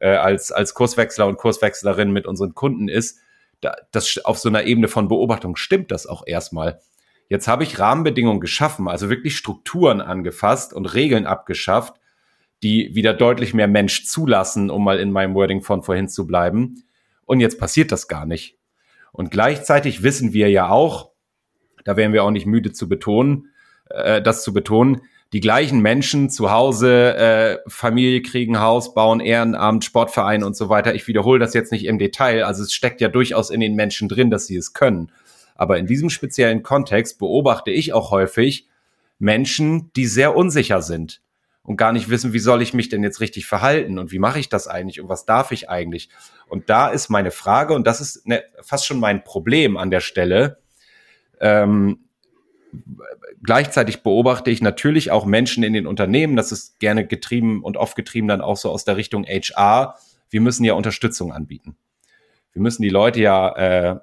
[0.00, 3.20] äh, als, als Kurswechsler und Kurswechslerin mit unseren Kunden ist,
[3.60, 6.80] das auf so einer Ebene von Beobachtung stimmt das auch erstmal.
[7.28, 11.94] Jetzt habe ich Rahmenbedingungen geschaffen, also wirklich Strukturen angefasst und Regeln abgeschafft,
[12.62, 16.82] die wieder deutlich mehr Mensch zulassen, um mal in meinem Wording von vorhin zu bleiben.
[17.24, 18.58] Und jetzt passiert das gar nicht.
[19.12, 21.12] Und gleichzeitig wissen wir ja auch,
[21.84, 23.48] da wären wir auch nicht müde zu betonen,
[23.88, 29.84] äh, das zu betonen, die gleichen Menschen zu Hause, äh, Familie kriegen, Haus bauen, Ehrenamt,
[29.84, 30.94] Sportverein und so weiter.
[30.94, 32.44] Ich wiederhole das jetzt nicht im Detail.
[32.44, 35.12] Also es steckt ja durchaus in den Menschen drin, dass sie es können.
[35.54, 38.66] Aber in diesem speziellen Kontext beobachte ich auch häufig
[39.18, 41.20] Menschen, die sehr unsicher sind
[41.62, 44.40] und gar nicht wissen, wie soll ich mich denn jetzt richtig verhalten und wie mache
[44.40, 46.08] ich das eigentlich und was darf ich eigentlich?
[46.48, 50.00] Und da ist meine Frage und das ist ne, fast schon mein Problem an der
[50.00, 50.58] Stelle.
[51.38, 52.06] Ähm,
[53.42, 57.96] gleichzeitig beobachte ich natürlich auch Menschen in den Unternehmen, das ist gerne getrieben und oft
[57.96, 59.96] getrieben dann auch so aus der Richtung HR.
[60.28, 61.76] Wir müssen ja Unterstützung anbieten.
[62.52, 64.00] Wir müssen die Leute ja äh,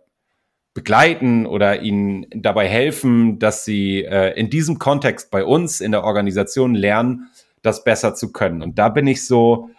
[0.74, 6.04] begleiten oder ihnen dabei helfen, dass sie äh, in diesem Kontext bei uns in der
[6.04, 7.30] Organisation lernen,
[7.62, 8.62] das besser zu können.
[8.62, 9.70] Und da bin ich so,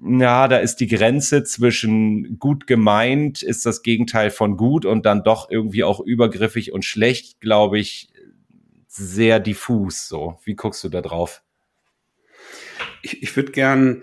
[0.00, 5.22] ja, da ist die Grenze zwischen gut gemeint, ist das Gegenteil von gut und dann
[5.22, 8.08] doch irgendwie auch übergriffig und schlecht, glaube ich,
[8.92, 10.08] sehr diffus.
[10.08, 11.42] So, wie guckst du da drauf?
[13.02, 14.02] Ich, ich würde gern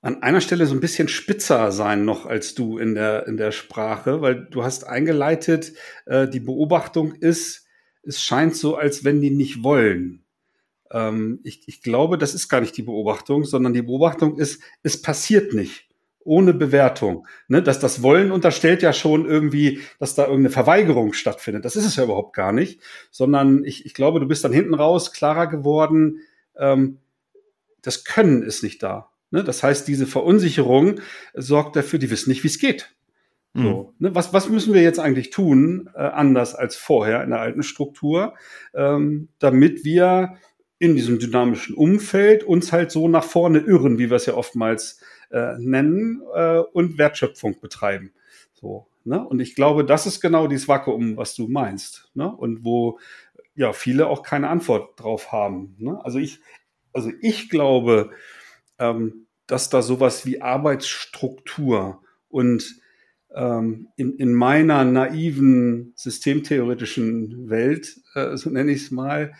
[0.00, 3.52] an einer Stelle so ein bisschen spitzer sein noch als du in der, in der
[3.52, 5.72] Sprache, weil du hast eingeleitet,
[6.06, 7.66] äh, die Beobachtung ist,
[8.02, 10.24] es scheint so, als wenn die nicht wollen.
[10.90, 15.00] Ähm, ich, ich glaube, das ist gar nicht die Beobachtung, sondern die Beobachtung ist, es
[15.00, 15.88] passiert nicht
[16.24, 17.26] ohne Bewertung.
[17.48, 17.62] Ne?
[17.62, 21.64] Dass das Wollen unterstellt ja schon irgendwie, dass da irgendeine Verweigerung stattfindet.
[21.64, 24.74] Das ist es ja überhaupt gar nicht, sondern ich, ich glaube, du bist dann hinten
[24.74, 26.20] raus klarer geworden,
[26.56, 26.98] ähm,
[27.82, 29.10] das Können ist nicht da.
[29.30, 29.44] Ne?
[29.44, 31.00] Das heißt, diese Verunsicherung
[31.34, 32.94] sorgt dafür, die wissen nicht, wie es geht.
[33.52, 33.62] Mhm.
[33.62, 34.14] So, ne?
[34.14, 38.34] was, was müssen wir jetzt eigentlich tun, äh, anders als vorher in der alten Struktur,
[38.74, 40.36] ähm, damit wir
[40.78, 45.00] in diesem dynamischen Umfeld uns halt so nach vorne irren, wie wir es ja oftmals
[45.30, 48.12] äh, nennen äh, und Wertschöpfung betreiben.
[48.52, 49.26] So, ne?
[49.26, 52.10] Und ich glaube, das ist genau dieses Vakuum, was du meinst.
[52.14, 52.34] Ne?
[52.34, 52.98] Und wo
[53.54, 55.76] ja viele auch keine Antwort drauf haben.
[55.78, 55.98] Ne?
[56.04, 56.40] Also ich,
[56.92, 58.10] also ich glaube,
[58.78, 62.80] ähm, dass da sowas wie Arbeitsstruktur und
[63.34, 69.34] ähm, in, in meiner naiven systemtheoretischen Welt, äh, so nenne ich es mal,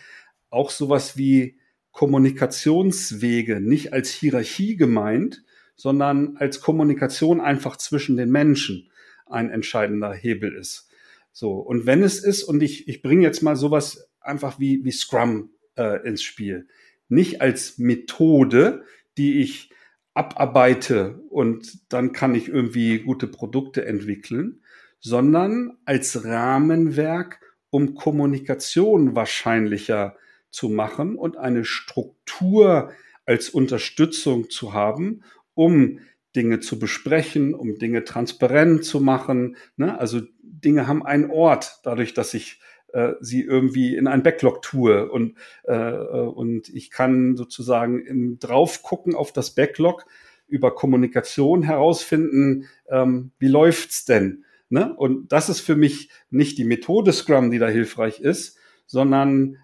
[0.49, 1.57] auch sowas wie
[1.91, 5.43] Kommunikationswege nicht als Hierarchie gemeint,
[5.75, 8.89] sondern als Kommunikation einfach zwischen den Menschen
[9.25, 10.89] ein entscheidender Hebel ist.
[11.31, 14.91] So, und wenn es ist, und ich, ich bringe jetzt mal sowas einfach wie, wie
[14.91, 16.67] Scrum äh, ins Spiel,
[17.09, 18.83] nicht als Methode,
[19.17, 19.69] die ich
[20.13, 24.61] abarbeite und dann kann ich irgendwie gute Produkte entwickeln,
[24.99, 30.15] sondern als Rahmenwerk, um Kommunikation wahrscheinlicher
[30.49, 32.91] zu machen und eine Struktur
[33.25, 35.23] als Unterstützung zu haben,
[35.55, 35.99] um
[36.35, 39.55] Dinge zu besprechen, um Dinge transparent zu machen.
[39.77, 39.97] Ne?
[39.97, 42.59] Also Dinge haben einen Ort, dadurch, dass ich
[42.93, 48.37] äh, sie irgendwie in ein Backlog tue und, äh, äh und ich kann sozusagen im
[48.39, 50.05] drauf gucken auf das Backlog
[50.47, 54.45] über Kommunikation herausfinden, ähm, wie läuft's denn?
[54.69, 54.93] Ne?
[54.93, 59.57] Und das ist für mich nicht die Methode Scrum, die da hilfreich ist, sondern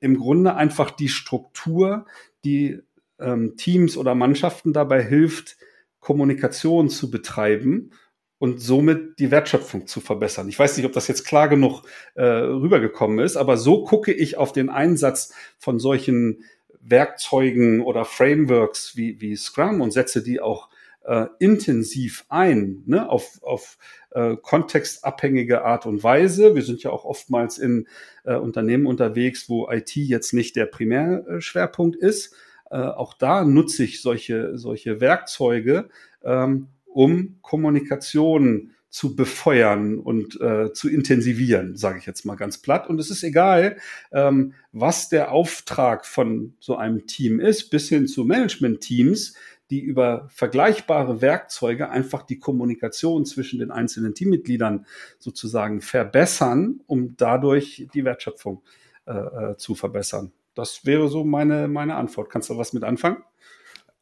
[0.00, 2.06] im Grunde einfach die Struktur,
[2.44, 2.80] die
[3.20, 5.56] ähm, Teams oder Mannschaften dabei hilft,
[6.00, 7.90] Kommunikation zu betreiben
[8.38, 10.48] und somit die Wertschöpfung zu verbessern.
[10.48, 11.82] Ich weiß nicht, ob das jetzt klar genug
[12.14, 16.44] äh, rübergekommen ist, aber so gucke ich auf den Einsatz von solchen
[16.80, 20.70] Werkzeugen oder Frameworks wie, wie Scrum und setze die auch
[21.04, 23.76] äh, intensiv ein, ne, auf, auf
[24.10, 26.54] äh, kontextabhängige Art und Weise.
[26.54, 27.86] Wir sind ja auch oftmals in
[28.24, 32.34] äh, Unternehmen unterwegs, wo IT jetzt nicht der Primärschwerpunkt ist.
[32.70, 35.88] Äh, auch da nutze ich solche, solche Werkzeuge,
[36.22, 42.88] ähm, um Kommunikation zu befeuern und äh, zu intensivieren, sage ich jetzt mal ganz platt.
[42.88, 43.76] Und es ist egal,
[44.10, 49.34] ähm, was der Auftrag von so einem Team ist, bis hin zu Management-Teams,
[49.70, 54.86] die über vergleichbare Werkzeuge einfach die Kommunikation zwischen den einzelnen Teammitgliedern
[55.20, 58.62] sozusagen verbessern, um dadurch die Wertschöpfung
[59.06, 60.32] äh, äh zu verbessern.
[60.54, 62.30] Das wäre so meine, meine Antwort.
[62.30, 63.18] Kannst du was mit anfangen?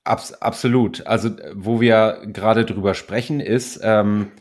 [0.05, 1.07] Abs absolut.
[1.07, 4.33] Also, wo wir gerade drüber sprechen, ist, ähm,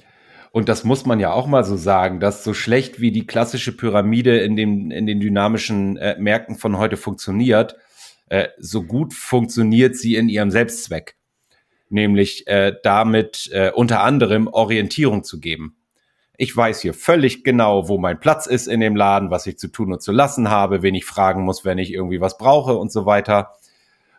[0.51, 3.75] und das muss man ja auch mal so sagen, dass so schlecht wie die klassische
[3.75, 7.75] Pyramide in, dem, in den dynamischen äh, Märkten von heute funktioniert,
[8.29, 11.15] äh, so gut funktioniert sie in ihrem Selbstzweck.
[11.89, 15.76] Nämlich äh, damit äh, unter anderem Orientierung zu geben.
[16.37, 19.69] Ich weiß hier völlig genau, wo mein Platz ist in dem Laden, was ich zu
[19.69, 22.91] tun und zu lassen habe, wen ich fragen muss, wenn ich irgendwie was brauche und
[22.91, 23.53] so weiter.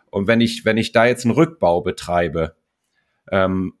[0.09, 2.55] Und wenn ich, wenn ich da jetzt einen Rückbau betreibe,
[3.31, 3.73] ähm,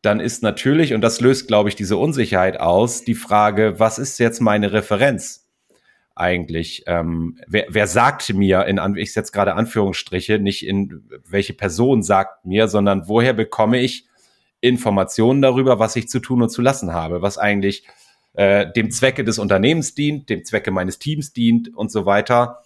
[0.00, 4.18] dann ist natürlich, und das löst, glaube ich, diese Unsicherheit aus, die Frage, was ist
[4.18, 5.48] jetzt meine Referenz
[6.14, 6.84] eigentlich?
[6.86, 12.44] Ähm, wer, wer sagt mir, in, ich setze gerade Anführungsstriche, nicht in welche Person sagt
[12.44, 14.06] mir, sondern woher bekomme ich
[14.62, 17.84] Informationen darüber, was ich zu tun und zu lassen habe, was eigentlich
[18.32, 22.62] äh, dem Zwecke des Unternehmens dient, dem Zwecke meines Teams dient und so weiter.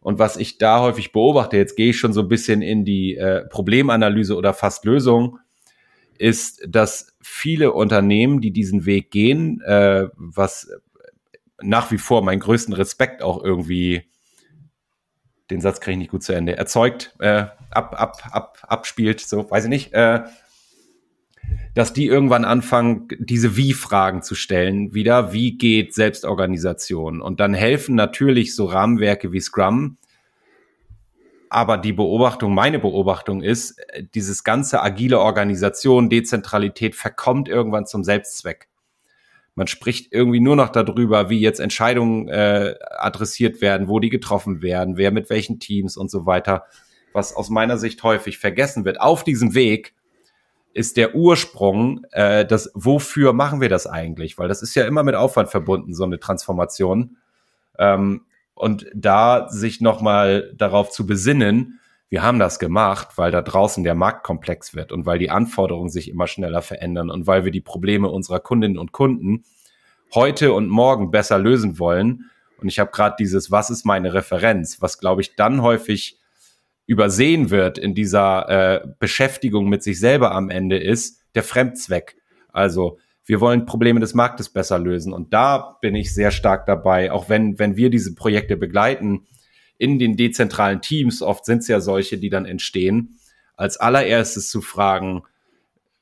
[0.00, 3.16] Und was ich da häufig beobachte, jetzt gehe ich schon so ein bisschen in die
[3.16, 5.40] äh, Problemanalyse oder fast Lösung,
[6.16, 10.70] ist, dass viele Unternehmen, die diesen Weg gehen, äh, was
[11.60, 14.04] nach wie vor meinen größten Respekt auch irgendwie,
[15.50, 19.50] den Satz kriege ich nicht gut zu Ende, erzeugt, äh, ab, ab, ab, abspielt, so,
[19.50, 20.20] weiß ich nicht, äh,
[21.74, 27.20] dass die irgendwann anfangen, diese Wie-Fragen zu stellen, wieder, wie geht Selbstorganisation?
[27.20, 29.98] Und dann helfen natürlich so Rahmenwerke wie Scrum,
[31.48, 33.80] aber die Beobachtung, meine Beobachtung ist,
[34.14, 38.68] dieses ganze agile Organisation, Dezentralität verkommt irgendwann zum Selbstzweck.
[39.54, 44.60] Man spricht irgendwie nur noch darüber, wie jetzt Entscheidungen äh, adressiert werden, wo die getroffen
[44.60, 46.64] werden, wer mit welchen Teams und so weiter.
[47.12, 49.00] Was aus meiner Sicht häufig vergessen wird.
[49.00, 49.94] Auf diesem Weg
[50.76, 54.36] ist der Ursprung, äh, das, wofür machen wir das eigentlich?
[54.36, 57.16] Weil das ist ja immer mit Aufwand verbunden, so eine Transformation.
[57.78, 63.84] Ähm, und da sich nochmal darauf zu besinnen, wir haben das gemacht, weil da draußen
[63.84, 67.52] der Markt komplex wird und weil die Anforderungen sich immer schneller verändern und weil wir
[67.52, 69.44] die Probleme unserer Kundinnen und Kunden
[70.14, 72.30] heute und morgen besser lösen wollen.
[72.60, 76.18] Und ich habe gerade dieses, was ist meine Referenz, was glaube ich dann häufig
[76.86, 82.16] übersehen wird in dieser äh, Beschäftigung mit sich selber am Ende ist, der Fremdzweck.
[82.52, 85.12] Also wir wollen Probleme des Marktes besser lösen.
[85.12, 89.26] Und da bin ich sehr stark dabei, auch wenn, wenn wir diese Projekte begleiten,
[89.78, 93.18] in den dezentralen Teams, oft sind es ja solche, die dann entstehen,
[93.56, 95.22] als allererstes zu fragen,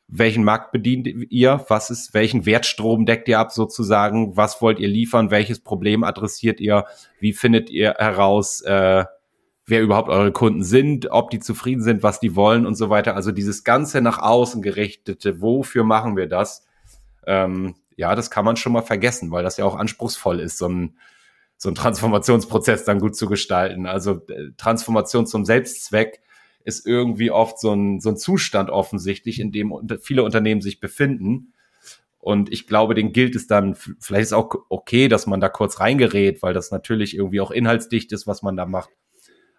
[0.07, 1.65] welchen Markt bedient ihr?
[1.69, 4.37] Was ist, welchen Wertstrom deckt ihr ab sozusagen?
[4.37, 5.31] Was wollt ihr liefern?
[5.31, 6.85] Welches Problem adressiert ihr?
[7.19, 9.05] Wie findet ihr heraus, äh,
[9.67, 13.17] wer überhaupt eure Kunden sind, ob die zufrieden sind, was die wollen und so weiter?
[13.17, 16.67] Also dieses ganze nach außen gerichtete, wofür machen wir das?
[17.27, 20.69] ähm, ja, das kann man schon mal vergessen, weil das ja auch anspruchsvoll ist, so
[20.69, 20.99] ein,
[21.57, 23.87] so ein Transformationsprozess dann gut zu gestalten.
[23.87, 26.21] Also äh, Transformation zum Selbstzweck
[26.65, 31.53] ist irgendwie oft so ein, so ein Zustand offensichtlich, in dem viele Unternehmen sich befinden.
[32.19, 35.79] Und ich glaube, den gilt es dann, vielleicht ist auch okay, dass man da kurz
[35.79, 38.89] reingerät, weil das natürlich irgendwie auch inhaltsdicht ist, was man da macht.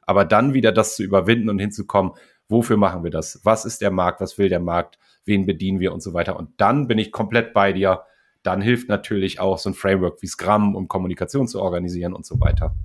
[0.06, 2.14] Aber dann wieder das zu überwinden und hinzukommen,
[2.48, 3.42] wofür machen wir das?
[3.44, 4.22] Was ist der Markt?
[4.22, 5.00] Was will der Markt?
[5.26, 6.38] wen bedienen wir und so weiter.
[6.38, 8.04] Und dann bin ich komplett bei dir.
[8.44, 12.40] Dann hilft natürlich auch so ein Framework wie Scrum, um Kommunikation zu organisieren und so
[12.40, 12.76] weiter.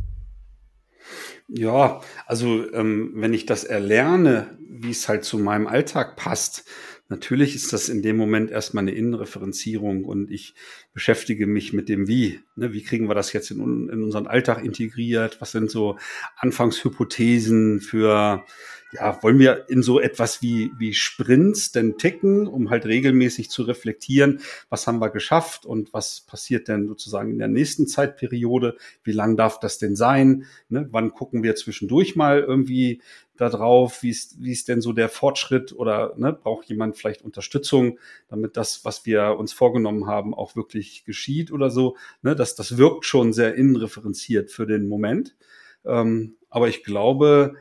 [1.48, 6.64] Ja, also ähm, wenn ich das erlerne, wie es halt zu meinem Alltag passt,
[7.10, 10.54] natürlich ist das in dem Moment erstmal eine Innenreferenzierung und ich
[10.94, 12.40] beschäftige mich mit dem Wie.
[12.56, 15.40] Ne, wie kriegen wir das jetzt in, in unseren Alltag integriert?
[15.40, 15.98] Was sind so
[16.36, 18.44] Anfangshypothesen für
[18.92, 23.62] ja, wollen wir in so etwas wie, wie Sprints denn ticken, um halt regelmäßig zu
[23.62, 28.76] reflektieren, was haben wir geschafft und was passiert denn sozusagen in der nächsten Zeitperiode?
[29.04, 30.46] Wie lang darf das denn sein?
[30.68, 30.88] Ne?
[30.90, 33.00] Wann gucken wir zwischendurch mal irgendwie
[33.40, 34.02] da drauf?
[34.02, 38.56] Wie ist, wie ist denn so der Fortschritt oder ne, braucht jemand vielleicht Unterstützung, damit
[38.56, 41.96] das, was wir uns vorgenommen haben, auch wirklich geschieht oder so?
[42.22, 42.36] Ne?
[42.36, 45.36] Das, das wirkt schon sehr innenreferenziert für den Moment.
[45.84, 47.54] Ähm, aber ich glaube,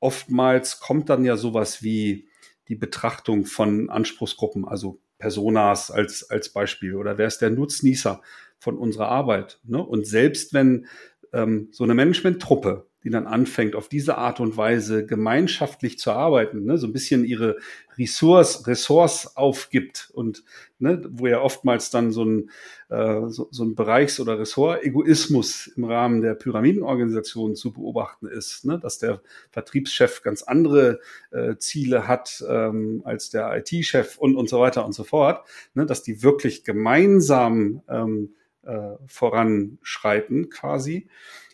[0.00, 2.28] oftmals kommt dann ja sowas wie
[2.68, 8.22] die Betrachtung von Anspruchsgruppen, also Personas als, als Beispiel oder wer ist der Nutznießer
[8.58, 9.60] von unserer Arbeit.
[9.64, 9.82] Ne?
[9.82, 10.86] Und selbst wenn
[11.32, 16.64] ähm, so eine Managementtruppe die dann anfängt, auf diese Art und Weise gemeinschaftlich zu arbeiten,
[16.64, 17.56] ne, so ein bisschen ihre
[17.96, 20.44] Ressource, Ressource aufgibt und
[20.78, 22.50] ne, wo ja oftmals dann so ein,
[22.88, 28.78] äh, so, so ein Bereichs- oder Ressort-Egoismus im Rahmen der Pyramidenorganisation zu beobachten ist, ne,
[28.80, 34.58] dass der Vertriebschef ganz andere äh, Ziele hat ähm, als der IT-Chef und, und so
[34.58, 41.08] weiter und so fort, ne, dass die wirklich gemeinsam ähm, äh, voranschreiten quasi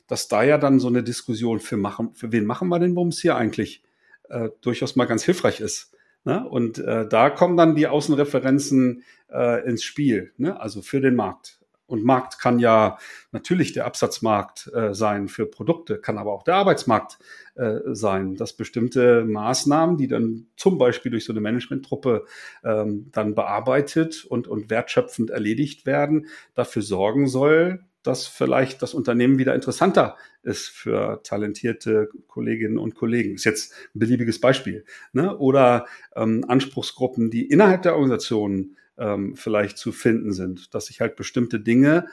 [0.06, 3.20] dass da ja dann so eine Diskussion für machen, für wen machen wir den Bums
[3.20, 3.82] hier eigentlich,
[4.28, 5.94] äh, durchaus mal ganz hilfreich ist.
[6.24, 6.48] Ne?
[6.48, 10.60] Und äh, da kommen dann die Außenreferenzen äh, ins Spiel, ne?
[10.60, 11.58] also für den Markt.
[11.86, 12.96] Und Markt kann ja
[13.30, 17.18] natürlich der Absatzmarkt äh, sein für Produkte, kann aber auch der Arbeitsmarkt
[17.56, 22.24] äh, sein, dass bestimmte Maßnahmen, die dann zum Beispiel durch so eine Managementtruppe
[22.64, 29.38] ähm, dann bearbeitet und, und wertschöpfend erledigt werden, dafür sorgen soll, dass vielleicht das Unternehmen
[29.38, 33.34] wieder interessanter ist für talentierte Kolleginnen und Kollegen.
[33.34, 34.84] Ist jetzt ein beliebiges Beispiel.
[35.12, 35.36] Ne?
[35.36, 41.16] Oder ähm, Anspruchsgruppen, die innerhalb der Organisation ähm, vielleicht zu finden sind, dass ich halt
[41.16, 42.06] bestimmte Dinge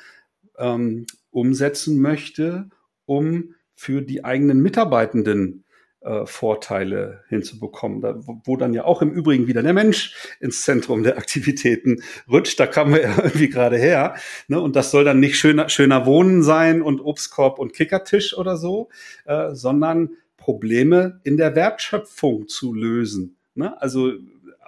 [0.58, 2.70] ähm, umsetzen möchte,
[3.06, 5.66] um für die eigenen Mitarbeitenden
[6.02, 10.64] äh, Vorteile hinzubekommen, da, wo, wo, dann ja auch im Übrigen wieder der Mensch ins
[10.64, 12.60] Zentrum der Aktivitäten rutscht.
[12.60, 14.16] Da kamen wir ja irgendwie gerade her.
[14.48, 14.60] Ne?
[14.60, 18.90] Und das soll dann nicht schöner, schöner Wohnen sein und Obstkorb und Kickertisch oder so,
[19.26, 23.38] äh, sondern Probleme in der Wertschöpfung zu lösen.
[23.54, 23.80] Ne?
[23.80, 24.12] Also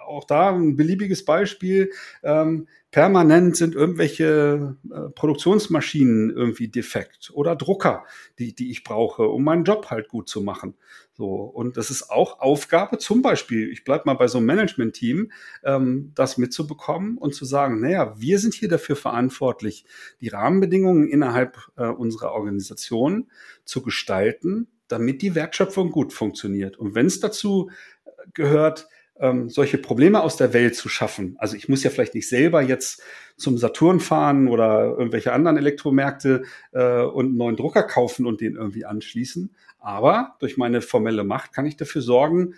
[0.07, 1.91] auch da ein beliebiges Beispiel.
[2.23, 8.05] Ähm, permanent sind irgendwelche äh, Produktionsmaschinen irgendwie defekt oder Drucker,
[8.37, 10.75] die, die ich brauche, um meinen Job halt gut zu machen.
[11.15, 15.31] So, und das ist auch Aufgabe, zum Beispiel, ich bleib mal bei so einem Management-Team,
[15.63, 19.85] ähm, das mitzubekommen und zu sagen, naja, wir sind hier dafür verantwortlich,
[20.21, 23.27] die Rahmenbedingungen innerhalb äh, unserer Organisation
[23.63, 26.77] zu gestalten, damit die Wertschöpfung gut funktioniert.
[26.77, 27.69] Und wenn es dazu
[28.05, 28.87] äh, gehört,
[29.23, 31.35] ähm, solche Probleme aus der Welt zu schaffen.
[31.39, 33.01] Also ich muss ja vielleicht nicht selber jetzt
[33.37, 36.43] zum Saturn fahren oder irgendwelche anderen Elektromärkte
[36.73, 39.55] äh, und einen neuen Drucker kaufen und den irgendwie anschließen.
[39.79, 42.55] Aber durch meine formelle Macht kann ich dafür sorgen,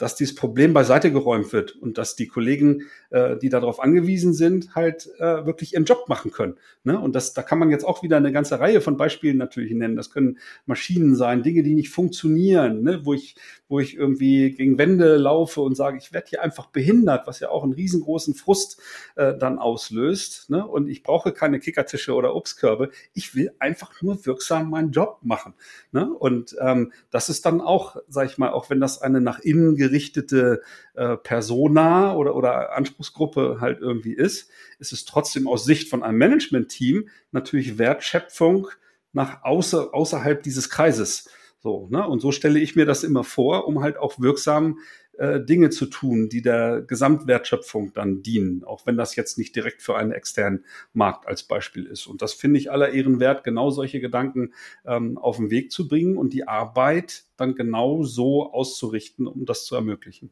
[0.00, 4.74] dass dieses Problem beiseite geräumt wird und dass die Kollegen, äh, die darauf angewiesen sind,
[4.74, 6.56] halt äh, wirklich ihren Job machen können.
[6.84, 6.98] Ne?
[6.98, 9.96] Und das, da kann man jetzt auch wieder eine ganze Reihe von Beispielen natürlich nennen.
[9.96, 13.04] Das können Maschinen sein, Dinge, die nicht funktionieren, ne?
[13.04, 13.36] wo ich,
[13.68, 17.50] wo ich irgendwie gegen Wände laufe und sage, ich werde hier einfach behindert, was ja
[17.50, 18.80] auch einen riesengroßen Frust
[19.16, 20.48] äh, dann auslöst.
[20.48, 20.66] Ne?
[20.66, 22.90] Und ich brauche keine Kickertische oder Obstkörbe.
[23.12, 25.52] Ich will einfach nur wirksam meinen Job machen.
[25.92, 26.10] Ne?
[26.10, 29.76] Und ähm, das ist dann auch, sag ich mal, auch wenn das eine nach innen
[29.90, 30.62] gerichtete
[30.94, 36.18] äh, Persona oder, oder Anspruchsgruppe halt irgendwie ist, ist es trotzdem aus Sicht von einem
[36.18, 38.68] Management-Team natürlich Wertschöpfung
[39.12, 41.28] nach außer, außerhalb dieses Kreises.
[41.62, 42.06] So, ne?
[42.06, 44.78] Und so stelle ich mir das immer vor, um halt auch wirksam
[45.20, 49.82] äh, Dinge zu tun, die der Gesamtwertschöpfung dann dienen, auch wenn das jetzt nicht direkt
[49.82, 50.64] für einen externen
[50.94, 52.06] Markt als Beispiel ist.
[52.06, 54.54] Und das finde ich aller Ehren wert, genau solche Gedanken
[54.86, 59.66] ähm, auf den Weg zu bringen und die Arbeit dann genau so auszurichten, um das
[59.66, 60.30] zu ermöglichen.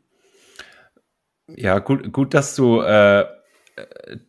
[1.54, 3.26] Ja, gut, gut, dass du äh,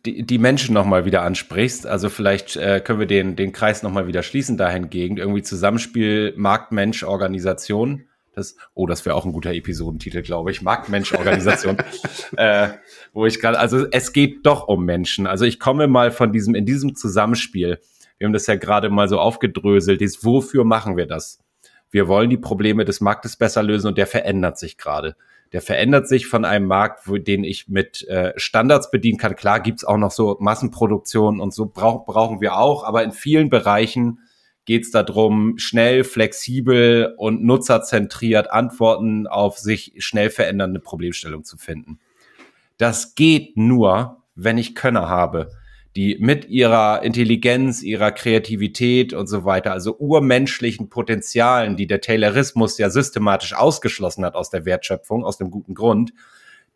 [0.04, 1.86] die, die Menschen nochmal wieder ansprichst.
[1.86, 5.16] Also vielleicht äh, können wir den, den Kreis nochmal wieder schließen dahingegen.
[5.16, 8.04] Irgendwie Zusammenspiel Markt, Mensch, Organisation.
[8.34, 10.62] Das, oh, das wäre auch ein guter Episodentitel, glaube ich.
[10.62, 11.78] Markt-Mensch-Organisation.
[12.36, 12.68] äh,
[13.12, 15.26] wo ich gerade, also es geht doch um Menschen.
[15.26, 17.80] Also ich komme mal von diesem, in diesem Zusammenspiel.
[18.18, 20.00] Wir haben das ja gerade mal so aufgedröselt.
[20.00, 21.40] Ist, wofür machen wir das?
[21.90, 25.16] Wir wollen die Probleme des Marktes besser lösen und der verändert sich gerade.
[25.52, 29.34] Der verändert sich von einem Markt, wo, den ich mit äh, Standards bedienen kann.
[29.34, 33.50] Klar gibt's auch noch so Massenproduktion und so brauch, brauchen wir auch, aber in vielen
[33.50, 34.20] Bereichen
[34.64, 41.98] geht es darum, schnell, flexibel und nutzerzentriert Antworten auf sich schnell verändernde Problemstellungen zu finden.
[42.76, 45.50] Das geht nur, wenn ich Könner habe,
[45.96, 52.78] die mit ihrer Intelligenz, ihrer Kreativität und so weiter, also urmenschlichen Potenzialen, die der Taylorismus
[52.78, 56.12] ja systematisch ausgeschlossen hat aus der Wertschöpfung, aus dem guten Grund,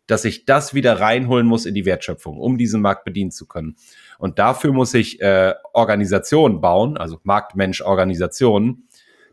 [0.07, 3.75] dass ich das wieder reinholen muss in die Wertschöpfung, um diesen Markt bedienen zu können.
[4.17, 8.87] Und dafür muss ich äh, Organisationen bauen, also Marktmensch-Organisationen,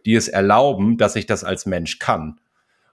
[0.07, 2.41] die es erlauben, dass ich das als Mensch kann.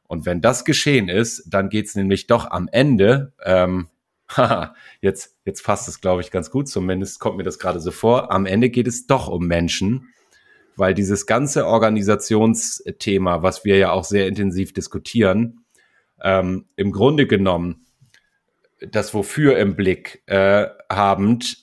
[0.08, 3.88] Und wenn das geschehen ist, dann geht's nämlich doch am Ende, ähm,
[4.30, 7.92] haha, jetzt, jetzt fasst es, glaube ich, ganz gut, zumindest kommt mir das gerade so
[7.92, 10.10] vor, am Ende geht es doch um Menschen,
[10.76, 15.66] weil dieses ganze Organisationsthema, was wir ja auch sehr intensiv diskutieren,
[16.24, 17.86] ähm, im Grunde genommen
[18.82, 21.58] das Wofür im Blick äh, habend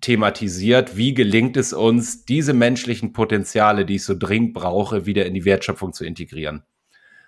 [0.00, 5.34] thematisiert, wie gelingt es uns, diese menschlichen Potenziale, die ich so dringend brauche, wieder in
[5.34, 6.64] die Wertschöpfung zu integrieren.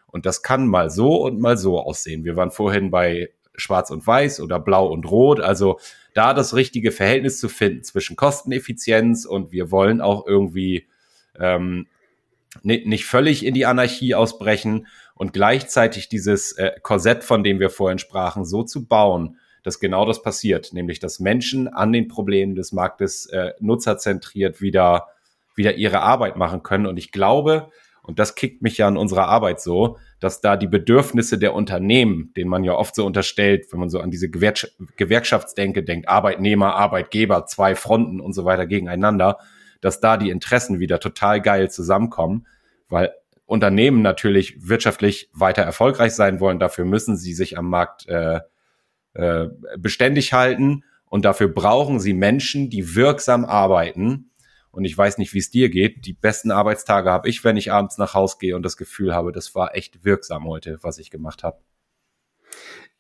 [0.07, 2.25] Und das kann mal so und mal so aussehen.
[2.25, 5.41] Wir waren vorhin bei Schwarz und Weiß oder Blau und Rot.
[5.41, 5.79] Also
[6.15, 10.87] da das richtige Verhältnis zu finden zwischen Kosteneffizienz und wir wollen auch irgendwie
[11.39, 11.87] ähm,
[12.63, 17.99] nicht völlig in die Anarchie ausbrechen und gleichzeitig dieses äh, Korsett, von dem wir vorhin
[17.99, 22.73] sprachen, so zu bauen, dass genau das passiert, nämlich dass Menschen an den Problemen des
[22.73, 25.09] Marktes äh, nutzerzentriert wieder,
[25.55, 26.87] wieder ihre Arbeit machen können.
[26.87, 27.71] Und ich glaube,
[28.07, 32.33] und das kickt mich ja an unserer Arbeit so, dass da die Bedürfnisse der Unternehmen,
[32.37, 36.77] denen man ja oft so unterstellt, wenn man so an diese Gewerks Gewerkschaftsdenke denkt, Arbeitnehmer,
[36.77, 39.39] Arbeitgeber, zwei Fronten und so weiter gegeneinander,
[39.81, 42.47] dass da die Interessen wieder total geil zusammenkommen,
[42.89, 43.15] weil
[43.47, 46.59] Unternehmen natürlich wirtschaftlich weiter erfolgreich sein wollen.
[46.59, 48.41] Dafür müssen sie sich am Markt äh,
[49.15, 49.49] äh,
[49.79, 54.31] beständig halten und dafür brauchen sie Menschen, die wirksam arbeiten.
[54.73, 56.05] Und ich weiß nicht, wie es dir geht.
[56.05, 59.33] Die besten Arbeitstage habe ich, wenn ich abends nach Haus gehe und das Gefühl habe,
[59.33, 61.59] das war echt wirksam heute, was ich gemacht habe.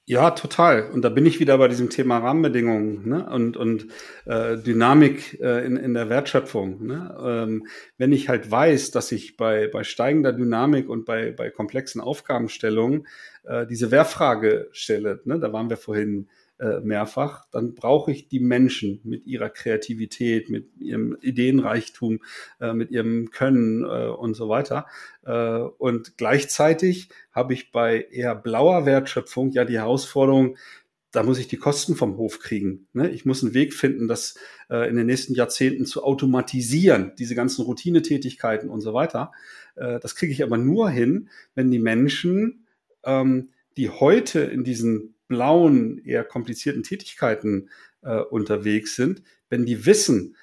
[0.08, 0.88] Ja, total.
[0.92, 3.28] Und da bin ich wieder bei diesem Thema Rahmenbedingungen ne?
[3.28, 3.88] und, und
[4.24, 6.86] äh, Dynamik äh, in, in der Wertschöpfung.
[6.86, 7.18] Ne?
[7.20, 7.66] Ähm,
[7.98, 13.08] wenn ich halt weiß, dass ich bei, bei steigender Dynamik und bei, bei komplexen Aufgabenstellungen
[13.42, 15.40] äh, diese Wehrfrage stelle, ne?
[15.40, 16.28] da waren wir vorhin
[16.58, 22.20] äh, mehrfach, dann brauche ich die Menschen mit ihrer Kreativität, mit ihrem Ideenreichtum,
[22.60, 24.86] äh, mit ihrem Können äh, und so weiter.
[25.78, 30.56] Und gleichzeitig habe ich bei eher blauer Wertschöpfung ja die Herausforderung,
[31.10, 32.86] da muss ich die Kosten vom Hof kriegen.
[32.92, 33.10] Ne?
[33.10, 34.38] Ich muss einen Weg finden, das
[34.68, 39.32] in den nächsten Jahrzehnten zu automatisieren, diese ganzen Routinetätigkeiten und so weiter.
[39.74, 42.66] Das kriege ich aber nur hin, wenn die Menschen,
[43.04, 47.70] ähm, die heute in diesen blauen, eher komplizierten Tätigkeiten
[48.02, 50.36] äh, unterwegs sind, wenn die wissen,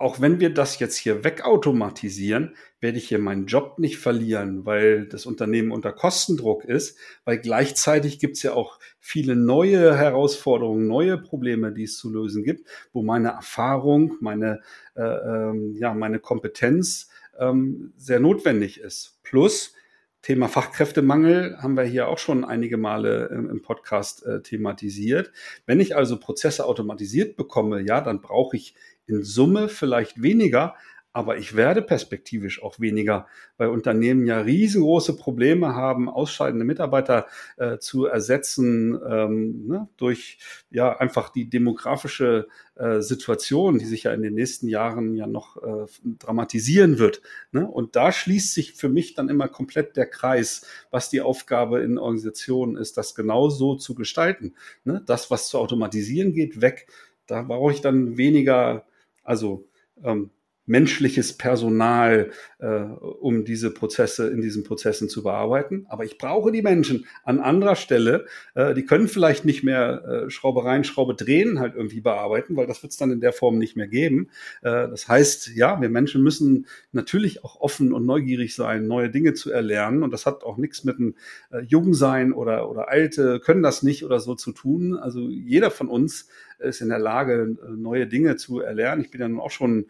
[0.00, 5.06] auch wenn wir das jetzt hier wegautomatisieren, werde ich hier meinen Job nicht verlieren, weil
[5.06, 11.18] das Unternehmen unter Kostendruck ist, weil gleichzeitig gibt es ja auch viele neue Herausforderungen, neue
[11.18, 14.60] Probleme, die es zu lösen gibt, wo meine Erfahrung, meine,
[14.94, 19.18] äh, ähm, ja, meine Kompetenz ähm, sehr notwendig ist.
[19.24, 19.74] Plus,
[20.22, 25.30] Thema Fachkräftemangel haben wir hier auch schon einige Male im, Podcast äh, thematisiert.
[25.64, 28.74] Wenn ich also Prozesse automatisiert bekomme, ja, dann brauche ich
[29.06, 30.74] in Summe vielleicht weniger,
[31.18, 37.78] aber ich werde perspektivisch auch weniger, weil Unternehmen ja riesengroße Probleme haben, ausscheidende Mitarbeiter äh,
[37.78, 40.38] zu ersetzen ähm, ne, durch
[40.70, 42.46] ja einfach die demografische
[42.76, 45.86] äh, Situation, die sich ja in den nächsten Jahren ja noch äh,
[46.20, 47.20] dramatisieren wird.
[47.50, 47.66] Ne?
[47.66, 51.98] Und da schließt sich für mich dann immer komplett der Kreis, was die Aufgabe in
[51.98, 54.54] Organisationen ist, das genau so zu gestalten.
[54.84, 55.02] Ne?
[55.04, 56.86] Das, was zu automatisieren geht, weg.
[57.26, 58.86] Da brauche ich dann weniger,
[59.24, 59.66] also
[60.04, 60.30] ähm,
[60.68, 65.86] menschliches Personal, äh, um diese Prozesse in diesen Prozessen zu bearbeiten.
[65.88, 68.26] Aber ich brauche die Menschen an anderer Stelle.
[68.54, 72.82] Äh, die können vielleicht nicht mehr äh, Schraubereien, Schraube drehen halt irgendwie bearbeiten, weil das
[72.82, 74.28] wird es dann in der Form nicht mehr geben.
[74.62, 79.34] Äh, das heißt, ja, wir Menschen müssen natürlich auch offen und neugierig sein, neue Dinge
[79.34, 80.02] zu erlernen.
[80.02, 81.14] Und das hat auch nichts mit einem
[81.50, 84.96] äh, Jungsein oder, oder Alte können das nicht oder so zu tun.
[84.96, 89.02] Also jeder von uns ist in der Lage, neue Dinge zu erlernen.
[89.02, 89.86] Ich bin ja nun auch schon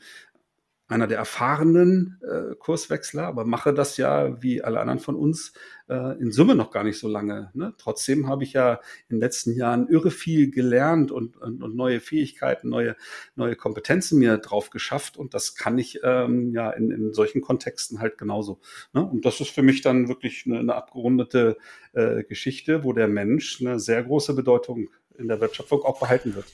[0.89, 5.53] einer der erfahrenen äh, Kurswechsler, aber mache das ja wie alle anderen von uns
[5.89, 7.51] äh, in Summe noch gar nicht so lange.
[7.53, 7.74] Ne?
[7.76, 12.01] Trotzdem habe ich ja in den letzten Jahren irre viel gelernt und, und, und neue
[12.01, 12.97] Fähigkeiten, neue,
[13.36, 18.01] neue Kompetenzen mir drauf geschafft und das kann ich ähm, ja in, in solchen Kontexten
[18.01, 18.59] halt genauso.
[18.95, 19.05] Ne?
[19.05, 21.59] Und das ist für mich dann wirklich eine, eine abgerundete
[21.93, 26.47] äh, Geschichte, wo der Mensch eine sehr große Bedeutung in der Wertschöpfung auch behalten wird.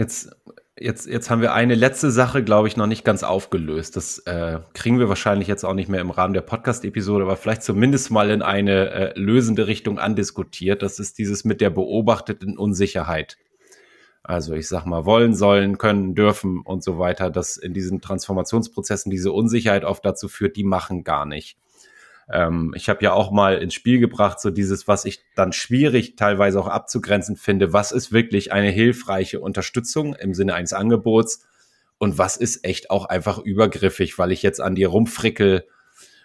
[0.00, 0.30] Jetzt,
[0.78, 3.96] jetzt, jetzt haben wir eine letzte Sache, glaube ich, noch nicht ganz aufgelöst.
[3.96, 7.62] Das äh, kriegen wir wahrscheinlich jetzt auch nicht mehr im Rahmen der Podcast-Episode, aber vielleicht
[7.62, 10.80] zumindest mal in eine äh, lösende Richtung andiskutiert.
[10.80, 13.36] Das ist dieses mit der beobachteten Unsicherheit.
[14.22, 19.10] Also ich sag mal, wollen, sollen, können, dürfen und so weiter, dass in diesen Transformationsprozessen
[19.10, 21.58] diese Unsicherheit oft dazu führt, die machen gar nicht.
[22.32, 26.16] Ähm, ich habe ja auch mal ins Spiel gebracht, so dieses, was ich dann schwierig
[26.16, 31.46] teilweise auch abzugrenzen finde, was ist wirklich eine hilfreiche Unterstützung im Sinne eines Angebots
[31.98, 35.66] und was ist echt auch einfach übergriffig, weil ich jetzt an dir rumfrickel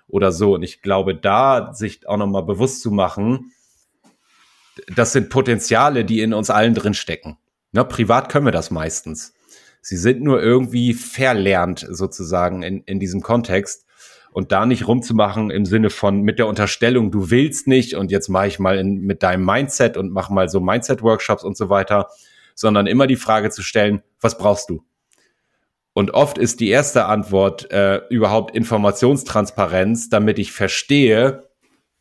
[0.07, 0.55] oder so.
[0.55, 3.51] Und ich glaube, da sich auch nochmal bewusst zu machen,
[4.93, 7.37] das sind Potenziale, die in uns allen drin stecken.
[7.71, 9.33] Ne, privat können wir das meistens.
[9.81, 13.84] Sie sind nur irgendwie verlernt sozusagen in, in diesem Kontext.
[14.35, 18.27] Und da nicht rumzumachen im Sinne von mit der Unterstellung, du willst nicht und jetzt
[18.27, 22.09] mache ich mal in, mit deinem Mindset und mache mal so Mindset-Workshops und so weiter,
[22.53, 24.83] sondern immer die Frage zu stellen, was brauchst du?
[25.93, 31.47] Und oft ist die erste Antwort äh, überhaupt Informationstransparenz, damit ich verstehe,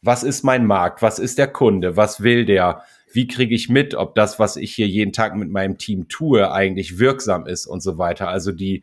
[0.02, 2.82] was ist mein Markt, was ist der Kunde, was will der,
[3.12, 6.50] wie kriege ich mit, ob das, was ich hier jeden Tag mit meinem Team tue,
[6.50, 8.26] eigentlich wirksam ist und so weiter.
[8.26, 8.82] Also die,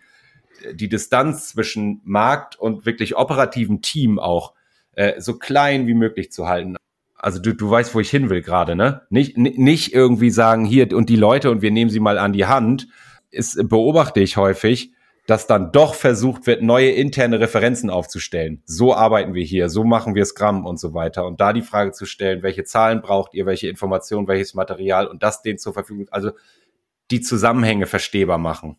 [0.73, 4.53] die Distanz zwischen Markt und wirklich operativen Team auch
[4.93, 6.75] äh, so klein wie möglich zu halten.
[7.15, 9.01] Also du, du weißt, wo ich hin will gerade, ne?
[9.09, 12.47] Nicht, nicht irgendwie sagen, hier und die Leute und wir nehmen sie mal an die
[12.47, 12.87] Hand.
[13.29, 14.91] Ist, beobachte ich häufig,
[15.27, 18.63] dass dann doch versucht wird, neue interne Referenzen aufzustellen.
[18.65, 21.25] So arbeiten wir hier, so machen wir Scrum und so weiter.
[21.25, 25.23] Und da die Frage zu stellen, welche Zahlen braucht ihr, welche Informationen, welches Material und
[25.23, 26.31] das denen zur Verfügung, also
[27.11, 28.77] die Zusammenhänge verstehbar machen.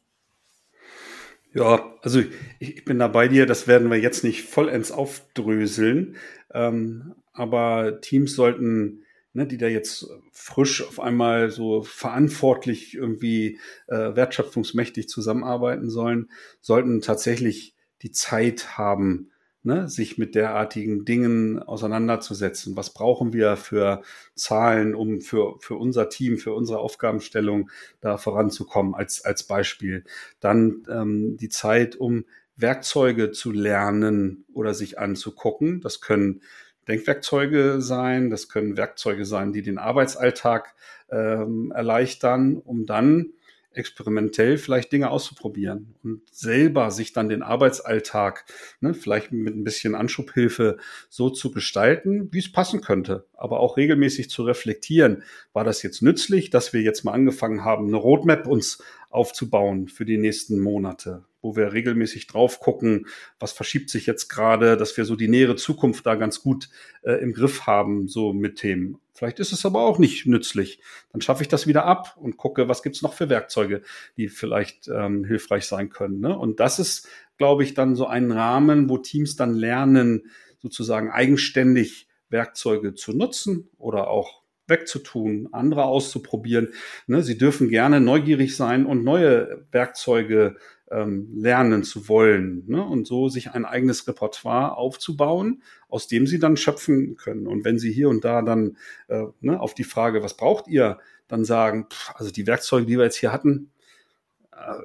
[1.55, 6.17] Ja, also ich, ich bin da bei dir, das werden wir jetzt nicht vollends aufdröseln,
[6.53, 14.15] ähm, aber Teams sollten ne, die da jetzt frisch auf einmal so verantwortlich irgendwie äh,
[14.15, 16.31] wertschöpfungsmächtig zusammenarbeiten sollen,
[16.61, 19.31] sollten tatsächlich die Zeit haben,
[19.63, 22.77] ne, sich mit derartigen Dingen auseinanderzusetzen.
[22.77, 24.03] Was brauchen wir für
[24.35, 30.05] Zahlen, um für, für unser Team, für unsere Aufgabenstellung da voranzukommen, als, als Beispiel.
[30.41, 32.25] Dann ähm, die Zeit, um
[32.57, 35.81] Werkzeuge zu lernen oder sich anzugucken.
[35.81, 36.43] Das können
[36.89, 40.75] Denkwerkzeuge sein, das können Werkzeuge sein, die den Arbeitsalltag
[41.11, 43.33] ähm, erleichtern, um dann
[43.75, 48.45] experimentell vielleicht Dinge auszuprobieren und selber sich dann den Arbeitsalltag,
[48.81, 53.77] ne, vielleicht mit ein bisschen Anschubhilfe so zu gestalten, wie es passen könnte, aber auch
[53.77, 55.23] regelmäßig zu reflektieren.
[55.53, 60.05] War das jetzt nützlich, dass wir jetzt mal angefangen haben, eine Roadmap uns aufzubauen für
[60.05, 61.25] die nächsten Monate?
[61.43, 63.07] Wo wir regelmäßig drauf gucken,
[63.39, 66.71] was verschiebt sich jetzt gerade, dass wir so die nähere Zukunft da ganz gut
[67.03, 68.99] äh, im Griff haben, so mit Themen.
[69.13, 70.81] Vielleicht ist es aber auch nicht nützlich.
[71.13, 73.83] Dann schaffe ich das wieder ab und gucke, was gibt's noch für Werkzeuge,
[74.17, 76.21] die vielleicht ähm, hilfreich sein können.
[76.21, 76.37] Ne?
[76.37, 80.31] Und das ist, glaube ich, dann so ein Rahmen, wo Teams dann lernen,
[80.61, 86.69] sozusagen eigenständig Werkzeuge zu nutzen oder auch wegzutun, andere auszuprobieren.
[87.07, 90.57] Ne, sie dürfen gerne neugierig sein und neue Werkzeuge
[90.91, 92.85] ähm, lernen zu wollen ne?
[92.85, 97.47] und so sich ein eigenes Repertoire aufzubauen, aus dem sie dann schöpfen können.
[97.47, 98.77] Und wenn sie hier und da dann
[99.09, 100.99] äh, ne, auf die Frage, was braucht ihr,
[101.29, 103.72] dann sagen, pff, also die Werkzeuge, die wir jetzt hier hatten,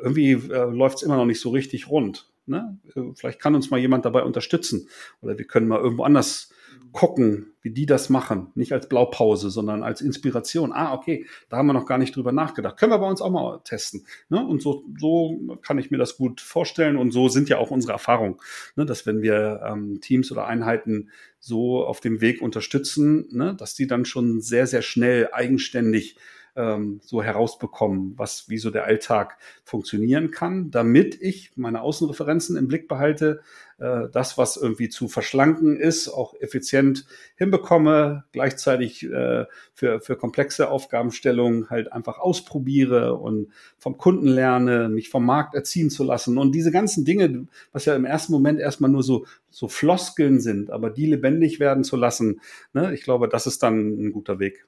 [0.03, 2.29] irgendwie äh, läuft es immer noch nicht so richtig rund.
[2.45, 2.77] Ne?
[2.95, 4.87] Äh, vielleicht kann uns mal jemand dabei unterstützen
[5.21, 6.49] oder wir können mal irgendwo anders
[6.93, 8.47] gucken, wie die das machen.
[8.55, 10.71] Nicht als Blaupause, sondern als Inspiration.
[10.71, 12.77] Ah, okay, da haben wir noch gar nicht drüber nachgedacht.
[12.77, 14.05] Können wir bei uns auch mal testen.
[14.29, 14.45] Ne?
[14.45, 16.97] Und so, so kann ich mir das gut vorstellen.
[16.97, 18.37] Und so sind ja auch unsere Erfahrungen,
[18.75, 18.85] ne?
[18.85, 21.09] dass wenn wir ähm, Teams oder Einheiten
[21.39, 23.55] so auf dem Weg unterstützen, ne?
[23.55, 26.17] dass die dann schon sehr, sehr schnell eigenständig
[26.57, 32.67] ähm, so herausbekommen, was, wie so der Alltag funktionieren kann, damit ich meine Außenreferenzen im
[32.67, 33.41] Blick behalte,
[33.77, 37.05] äh, das, was irgendwie zu verschlanken ist, auch effizient
[37.35, 45.09] hinbekomme, gleichzeitig äh, für, für komplexe Aufgabenstellungen halt einfach ausprobiere und vom Kunden lerne, mich
[45.09, 48.89] vom Markt erziehen zu lassen und diese ganzen Dinge, was ja im ersten Moment erstmal
[48.89, 52.41] nur so, so Floskeln sind, aber die lebendig werden zu lassen,
[52.73, 54.65] ne, ich glaube, das ist dann ein guter Weg.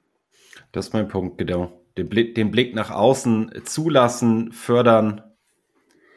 [0.70, 5.22] Das ist mein Punkt, genau den Blick, den Blick nach außen zulassen, fördern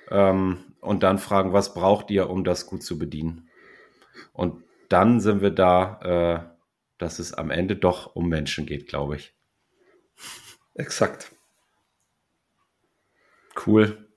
[0.09, 3.49] ähm, und dann fragen, was braucht ihr, um das gut zu bedienen?
[4.32, 6.53] Und dann sind wir da, äh,
[6.97, 9.34] dass es am Ende doch um Menschen geht, glaube ich.
[10.76, 11.32] Exakt.
[13.65, 14.09] Cool.